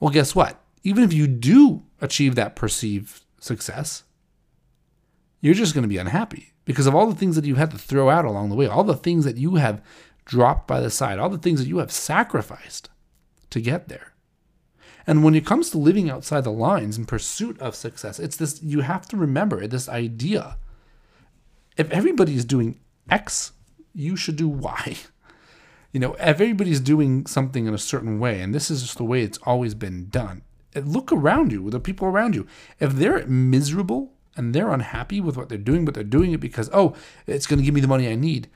well, 0.01 0.11
guess 0.11 0.35
what? 0.35 0.61
Even 0.83 1.05
if 1.05 1.13
you 1.13 1.27
do 1.27 1.85
achieve 2.01 2.35
that 2.35 2.57
perceived 2.57 3.23
success, 3.41 4.03
you're 5.41 5.55
just 5.55 5.75
going 5.75 5.83
to 5.83 5.89
be 5.89 5.99
unhappy 5.99 6.53
because 6.65 6.87
of 6.87 6.95
all 6.95 7.07
the 7.07 7.15
things 7.15 7.37
that 7.37 7.45
you 7.45 7.55
had 7.55 7.71
to 7.71 7.79
throw 7.79 8.11
out 8.11 8.25
along 8.25 8.51
the 8.51 8.57
way, 8.57 8.67
all 8.67 8.85
the 8.85 8.95
things 8.95 9.25
that 9.25 9.37
you 9.37 9.55
have 9.55 9.81
dropped 10.29 10.69
by 10.69 10.79
the 10.79 10.91
side, 10.91 11.19
all 11.19 11.31
the 11.31 11.39
things 11.39 11.59
that 11.59 11.69
you 11.69 11.79
have 11.79 11.91
sacrificed 11.91 12.91
to 13.51 13.61
get 13.61 13.89
there. 13.89 14.13
And 15.07 15.25
when 15.25 15.35
it 15.35 15.47
comes 15.47 15.71
to 15.71 15.79
living 15.79 16.11
outside 16.11 16.45
the 16.45 16.53
lines 16.53 16.99
in 16.99 17.07
pursuit 17.07 17.59
of 17.61 17.75
success, 17.75 18.21
it's 18.21 18.37
this 18.37 18.63
you 18.63 18.83
have 18.83 19.09
to 19.09 19.17
remember 19.17 19.67
this 19.67 19.89
idea. 19.89 20.59
If 21.79 21.91
everybody 21.91 22.35
is 22.35 22.45
doing 22.45 22.79
X, 23.11 23.53
you 23.95 24.15
should 24.15 24.37
do 24.37 24.49
Y. 24.49 24.97
You 25.91 26.01
know, 26.01 26.13
if 26.17 26.21
everybody's 26.39 26.81
doing 26.81 27.25
something 27.25 27.67
in 27.67 27.73
a 27.73 27.79
certain 27.79 28.21
way, 28.21 28.43
and 28.43 28.55
this 28.55 28.71
is 28.71 28.83
just 28.83 28.99
the 28.99 29.05
way 29.05 29.23
it's 29.23 29.39
always 29.45 29.75
been 29.75 30.11
done, 30.11 30.43
eh, 30.75 30.83
look 30.85 31.11
around 31.11 31.51
you, 31.51 31.71
the 31.71 31.81
people 31.81 32.07
around 32.07 32.35
you. 32.35 32.47
If 32.79 32.93
they're 32.93 33.27
miserable 33.27 34.13
and 34.37 34.55
they're 34.55 34.69
unhappy 34.69 35.19
with 35.19 35.39
what 35.39 35.49
they're 35.49 35.57
doing, 35.57 35.87
but 35.87 35.95
they're 35.95 36.05
doing 36.05 36.33
it 36.33 36.41
because, 36.41 36.69
oh, 36.75 36.95
it's 37.27 37.47
going 37.47 37.59
to 37.59 37.65
give 37.65 37.75
me 37.75 37.81
the 37.81 37.89
money 37.89 38.07
I 38.07 38.17
need, 38.17 38.49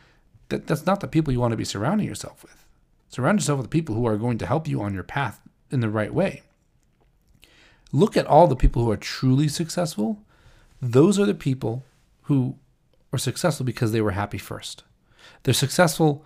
that, 0.52 0.66
that's 0.66 0.86
not 0.86 1.00
the 1.00 1.08
people 1.08 1.32
you 1.32 1.40
want 1.40 1.52
to 1.52 1.56
be 1.56 1.64
surrounding 1.64 2.06
yourself 2.06 2.42
with. 2.42 2.64
Surround 3.08 3.40
yourself 3.40 3.58
with 3.58 3.66
the 3.66 3.76
people 3.76 3.94
who 3.94 4.06
are 4.06 4.16
going 4.16 4.38
to 4.38 4.46
help 4.46 4.68
you 4.68 4.80
on 4.80 4.94
your 4.94 5.02
path 5.02 5.40
in 5.70 5.80
the 5.80 5.90
right 5.90 6.14
way. 6.14 6.42
Look 7.92 8.16
at 8.16 8.26
all 8.26 8.46
the 8.46 8.56
people 8.56 8.84
who 8.84 8.90
are 8.90 8.96
truly 8.96 9.48
successful. 9.48 10.22
Those 10.80 11.18
are 11.18 11.26
the 11.26 11.34
people 11.34 11.84
who 12.22 12.56
are 13.12 13.18
successful 13.18 13.66
because 13.66 13.92
they 13.92 14.00
were 14.00 14.12
happy 14.12 14.38
first. 14.38 14.84
They're 15.42 15.52
successful 15.52 16.24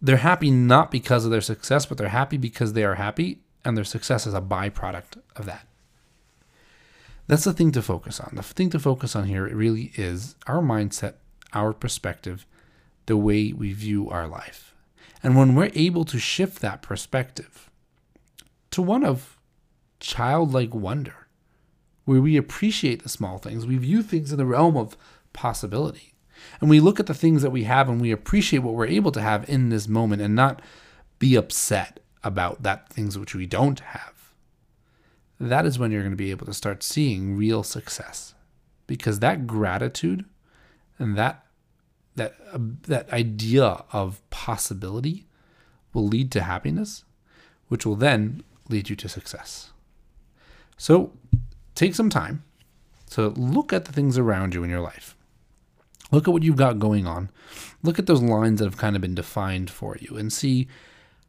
they're 0.00 0.18
happy 0.18 0.50
not 0.50 0.90
because 0.90 1.24
of 1.24 1.30
their 1.30 1.40
success, 1.40 1.86
but 1.86 1.98
they're 1.98 2.08
happy 2.08 2.36
because 2.36 2.72
they 2.72 2.84
are 2.84 2.94
happy, 2.94 3.40
and 3.64 3.76
their 3.76 3.84
success 3.84 4.26
is 4.26 4.34
a 4.34 4.40
byproduct 4.40 5.20
of 5.36 5.44
that. 5.46 5.66
That's 7.26 7.44
the 7.44 7.52
thing 7.52 7.72
to 7.72 7.82
focus 7.82 8.20
on. 8.20 8.32
The 8.34 8.42
thing 8.42 8.70
to 8.70 8.78
focus 8.78 9.14
on 9.16 9.24
here 9.24 9.48
really 9.48 9.92
is 9.96 10.36
our 10.46 10.60
mindset, 10.60 11.14
our 11.52 11.72
perspective, 11.72 12.46
the 13.08 13.16
way 13.16 13.52
we 13.52 13.72
view 13.72 14.08
our 14.08 14.26
life. 14.26 14.74
And 15.22 15.36
when 15.36 15.54
we're 15.54 15.72
able 15.74 16.04
to 16.06 16.18
shift 16.18 16.60
that 16.60 16.80
perspective 16.80 17.70
to 18.70 18.80
one 18.80 19.04
of 19.04 19.38
childlike 19.98 20.72
wonder, 20.72 21.26
where 22.04 22.22
we 22.22 22.36
appreciate 22.36 23.02
the 23.02 23.08
small 23.08 23.38
things, 23.38 23.66
we 23.66 23.76
view 23.76 24.02
things 24.02 24.30
in 24.30 24.38
the 24.38 24.46
realm 24.46 24.76
of 24.76 24.96
possibility 25.32 26.14
and 26.60 26.70
we 26.70 26.80
look 26.80 26.98
at 27.00 27.06
the 27.06 27.14
things 27.14 27.42
that 27.42 27.50
we 27.50 27.64
have 27.64 27.88
and 27.88 28.00
we 28.00 28.10
appreciate 28.10 28.60
what 28.60 28.74
we're 28.74 28.86
able 28.86 29.12
to 29.12 29.20
have 29.20 29.48
in 29.48 29.68
this 29.68 29.88
moment 29.88 30.22
and 30.22 30.34
not 30.34 30.62
be 31.18 31.34
upset 31.34 32.00
about 32.24 32.62
that 32.62 32.88
things 32.88 33.18
which 33.18 33.34
we 33.34 33.46
don't 33.46 33.80
have. 33.80 34.14
That 35.40 35.66
is 35.66 35.78
when 35.78 35.92
you're 35.92 36.02
going 36.02 36.12
to 36.12 36.16
be 36.16 36.30
able 36.30 36.46
to 36.46 36.54
start 36.54 36.82
seeing 36.82 37.36
real 37.36 37.62
success. 37.62 38.34
Because 38.86 39.20
that 39.20 39.46
gratitude 39.46 40.24
and 40.98 41.16
that 41.16 41.44
that 42.18 42.36
uh, 42.52 42.58
that 42.82 43.10
idea 43.12 43.84
of 43.92 44.20
possibility 44.30 45.26
will 45.92 46.06
lead 46.06 46.30
to 46.32 46.42
happiness, 46.42 47.04
which 47.68 47.86
will 47.86 47.96
then 47.96 48.42
lead 48.68 48.88
you 48.90 48.96
to 48.96 49.08
success. 49.08 49.70
So, 50.76 51.12
take 51.74 51.94
some 51.94 52.10
time 52.10 52.44
to 53.10 53.28
look 53.28 53.72
at 53.72 53.86
the 53.86 53.92
things 53.92 54.18
around 54.18 54.54
you 54.54 54.62
in 54.62 54.70
your 54.70 54.80
life. 54.80 55.16
Look 56.10 56.28
at 56.28 56.32
what 56.32 56.42
you've 56.42 56.56
got 56.56 56.78
going 56.78 57.06
on. 57.06 57.30
Look 57.82 57.98
at 57.98 58.06
those 58.06 58.22
lines 58.22 58.60
that 58.60 58.66
have 58.66 58.76
kind 58.76 58.96
of 58.96 59.02
been 59.02 59.14
defined 59.14 59.70
for 59.70 59.96
you 60.00 60.16
and 60.16 60.32
see 60.32 60.68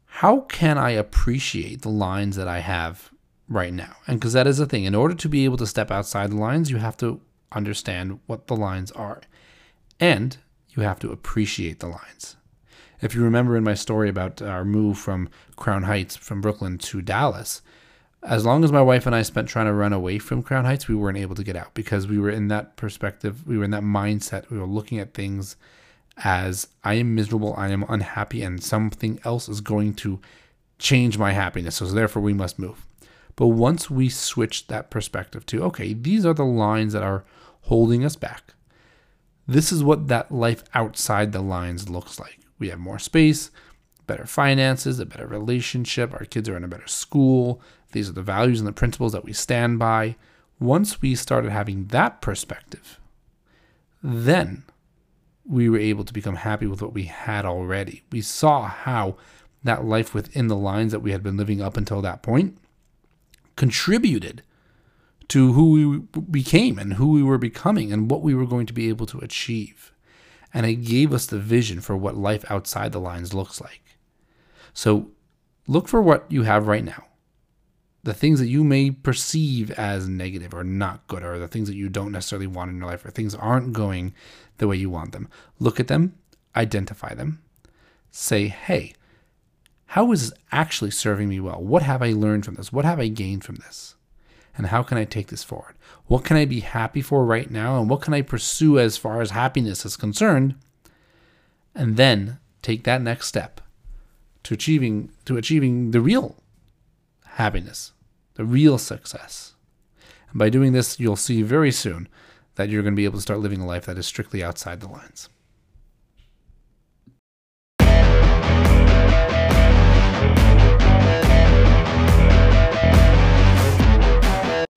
how 0.06 0.40
can 0.40 0.78
I 0.78 0.90
appreciate 0.90 1.82
the 1.82 1.88
lines 1.88 2.36
that 2.36 2.48
I 2.48 2.58
have 2.58 3.10
right 3.48 3.72
now? 3.72 3.96
And 4.06 4.18
because 4.18 4.32
that 4.32 4.46
is 4.46 4.58
the 4.58 4.66
thing, 4.66 4.84
in 4.84 4.94
order 4.94 5.14
to 5.14 5.28
be 5.28 5.44
able 5.44 5.56
to 5.58 5.66
step 5.66 5.90
outside 5.90 6.30
the 6.30 6.36
lines, 6.36 6.70
you 6.70 6.78
have 6.78 6.96
to 6.98 7.20
understand 7.52 8.20
what 8.26 8.46
the 8.46 8.56
lines 8.56 8.90
are. 8.92 9.20
And 9.98 10.38
you 10.80 10.88
have 10.88 10.98
to 11.00 11.12
appreciate 11.12 11.80
the 11.80 11.88
lines. 11.88 12.36
If 13.00 13.14
you 13.14 13.22
remember 13.22 13.56
in 13.56 13.64
my 13.64 13.74
story 13.74 14.08
about 14.08 14.42
our 14.42 14.64
move 14.64 14.98
from 14.98 15.30
Crown 15.56 15.84
Heights 15.84 16.16
from 16.16 16.40
Brooklyn 16.40 16.78
to 16.78 17.00
Dallas, 17.00 17.62
as 18.22 18.44
long 18.44 18.62
as 18.64 18.72
my 18.72 18.82
wife 18.82 19.06
and 19.06 19.14
I 19.14 19.22
spent 19.22 19.48
trying 19.48 19.66
to 19.66 19.72
run 19.72 19.94
away 19.94 20.18
from 20.18 20.42
Crown 20.42 20.66
Heights, 20.66 20.88
we 20.88 20.94
weren't 20.94 21.16
able 21.16 21.34
to 21.34 21.44
get 21.44 21.56
out 21.56 21.72
because 21.72 22.06
we 22.06 22.18
were 22.18 22.28
in 22.28 22.48
that 22.48 22.76
perspective, 22.76 23.46
we 23.46 23.56
were 23.56 23.64
in 23.64 23.70
that 23.70 23.82
mindset. 23.82 24.50
We 24.50 24.58
were 24.58 24.66
looking 24.66 24.98
at 24.98 25.14
things 25.14 25.56
as 26.18 26.68
I 26.84 26.94
am 26.94 27.14
miserable, 27.14 27.54
I 27.56 27.68
am 27.68 27.84
unhappy, 27.88 28.42
and 28.42 28.62
something 28.62 29.18
else 29.24 29.48
is 29.48 29.62
going 29.62 29.94
to 29.94 30.20
change 30.78 31.16
my 31.16 31.32
happiness. 31.32 31.76
So 31.76 31.86
therefore, 31.86 32.20
we 32.20 32.34
must 32.34 32.58
move. 32.58 32.84
But 33.36 33.48
once 33.48 33.88
we 33.88 34.10
switched 34.10 34.68
that 34.68 34.90
perspective 34.90 35.46
to, 35.46 35.62
okay, 35.64 35.94
these 35.94 36.26
are 36.26 36.34
the 36.34 36.44
lines 36.44 36.92
that 36.92 37.02
are 37.02 37.24
holding 37.62 38.04
us 38.04 38.16
back. 38.16 38.52
This 39.50 39.72
is 39.72 39.82
what 39.82 40.06
that 40.06 40.30
life 40.30 40.62
outside 40.74 41.32
the 41.32 41.40
lines 41.40 41.88
looks 41.88 42.20
like. 42.20 42.38
We 42.60 42.68
have 42.68 42.78
more 42.78 43.00
space, 43.00 43.50
better 44.06 44.24
finances, 44.24 45.00
a 45.00 45.04
better 45.04 45.26
relationship. 45.26 46.12
Our 46.12 46.24
kids 46.24 46.48
are 46.48 46.56
in 46.56 46.62
a 46.62 46.68
better 46.68 46.86
school. 46.86 47.60
These 47.90 48.08
are 48.08 48.12
the 48.12 48.22
values 48.22 48.60
and 48.60 48.68
the 48.68 48.72
principles 48.72 49.10
that 49.10 49.24
we 49.24 49.32
stand 49.32 49.80
by. 49.80 50.14
Once 50.60 51.02
we 51.02 51.16
started 51.16 51.50
having 51.50 51.86
that 51.86 52.20
perspective, 52.20 53.00
then 54.04 54.62
we 55.44 55.68
were 55.68 55.80
able 55.80 56.04
to 56.04 56.12
become 56.12 56.36
happy 56.36 56.68
with 56.68 56.80
what 56.80 56.94
we 56.94 57.06
had 57.06 57.44
already. 57.44 58.04
We 58.12 58.20
saw 58.20 58.68
how 58.68 59.16
that 59.64 59.84
life 59.84 60.14
within 60.14 60.46
the 60.46 60.54
lines 60.54 60.92
that 60.92 61.00
we 61.00 61.10
had 61.10 61.24
been 61.24 61.36
living 61.36 61.60
up 61.60 61.76
until 61.76 62.00
that 62.02 62.22
point 62.22 62.56
contributed 63.56 64.44
to 65.30 65.52
who 65.52 65.70
we 65.72 66.20
became 66.22 66.78
and 66.78 66.94
who 66.94 67.10
we 67.10 67.22
were 67.22 67.38
becoming 67.38 67.92
and 67.92 68.10
what 68.10 68.22
we 68.22 68.34
were 68.34 68.46
going 68.46 68.66
to 68.66 68.72
be 68.72 68.88
able 68.88 69.06
to 69.06 69.18
achieve. 69.18 69.92
And 70.52 70.66
it 70.66 70.76
gave 70.76 71.12
us 71.12 71.26
the 71.26 71.38
vision 71.38 71.80
for 71.80 71.96
what 71.96 72.16
life 72.16 72.44
outside 72.50 72.92
the 72.92 73.00
lines 73.00 73.32
looks 73.32 73.60
like. 73.60 73.96
So 74.72 75.10
look 75.66 75.88
for 75.88 76.02
what 76.02 76.26
you 76.28 76.42
have 76.42 76.66
right 76.66 76.84
now 76.84 77.04
the 78.02 78.14
things 78.14 78.40
that 78.40 78.48
you 78.48 78.64
may 78.64 78.90
perceive 78.90 79.70
as 79.72 80.08
negative 80.08 80.54
or 80.54 80.64
not 80.64 81.06
good, 81.06 81.22
or 81.22 81.38
the 81.38 81.48
things 81.48 81.68
that 81.68 81.76
you 81.76 81.88
don't 81.88 82.12
necessarily 82.12 82.46
want 82.46 82.70
in 82.70 82.78
your 82.78 82.86
life, 82.86 83.04
or 83.04 83.10
things 83.10 83.34
aren't 83.34 83.72
going 83.72 84.14
the 84.58 84.66
way 84.66 84.76
you 84.76 84.88
want 84.88 85.12
them. 85.12 85.28
Look 85.58 85.78
at 85.78 85.88
them, 85.88 86.14
identify 86.56 87.14
them, 87.14 87.42
say, 88.10 88.48
hey, 88.48 88.94
how 89.86 90.12
is 90.12 90.30
this 90.30 90.38
actually 90.50 90.92
serving 90.92 91.28
me 91.28 91.40
well? 91.40 91.62
What 91.62 91.82
have 91.82 92.02
I 92.02 92.12
learned 92.12 92.44
from 92.44 92.54
this? 92.54 92.72
What 92.72 92.84
have 92.84 93.00
I 93.00 93.08
gained 93.08 93.44
from 93.44 93.56
this? 93.56 93.96
And 94.60 94.66
how 94.66 94.82
can 94.82 94.98
I 94.98 95.06
take 95.06 95.28
this 95.28 95.42
forward? 95.42 95.74
What 96.06 96.22
can 96.22 96.36
I 96.36 96.44
be 96.44 96.60
happy 96.60 97.00
for 97.00 97.24
right 97.24 97.50
now? 97.50 97.80
And 97.80 97.88
what 97.88 98.02
can 98.02 98.12
I 98.12 98.20
pursue 98.20 98.78
as 98.78 98.98
far 98.98 99.22
as 99.22 99.30
happiness 99.30 99.86
is 99.86 99.96
concerned? 99.96 100.54
And 101.74 101.96
then 101.96 102.38
take 102.60 102.84
that 102.84 103.00
next 103.00 103.26
step 103.26 103.62
to 104.42 104.52
achieving 104.52 105.12
to 105.24 105.38
achieving 105.38 105.92
the 105.92 106.02
real 106.02 106.36
happiness, 107.24 107.92
the 108.34 108.44
real 108.44 108.76
success. 108.76 109.54
And 110.28 110.38
by 110.38 110.50
doing 110.50 110.74
this, 110.74 111.00
you'll 111.00 111.16
see 111.16 111.40
very 111.40 111.72
soon 111.72 112.06
that 112.56 112.68
you're 112.68 112.82
going 112.82 112.92
to 112.92 113.00
be 113.00 113.06
able 113.06 113.16
to 113.16 113.22
start 113.22 113.40
living 113.40 113.62
a 113.62 113.66
life 113.66 113.86
that 113.86 113.96
is 113.96 114.06
strictly 114.06 114.44
outside 114.44 114.80
the 114.80 114.88
lines. 114.88 115.30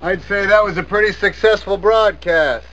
I'd 0.03 0.21
say 0.23 0.45
that 0.45 0.61
was 0.61 0.75
a 0.77 0.83
pretty 0.83 1.13
successful 1.13 1.77
broadcast. 1.77 2.72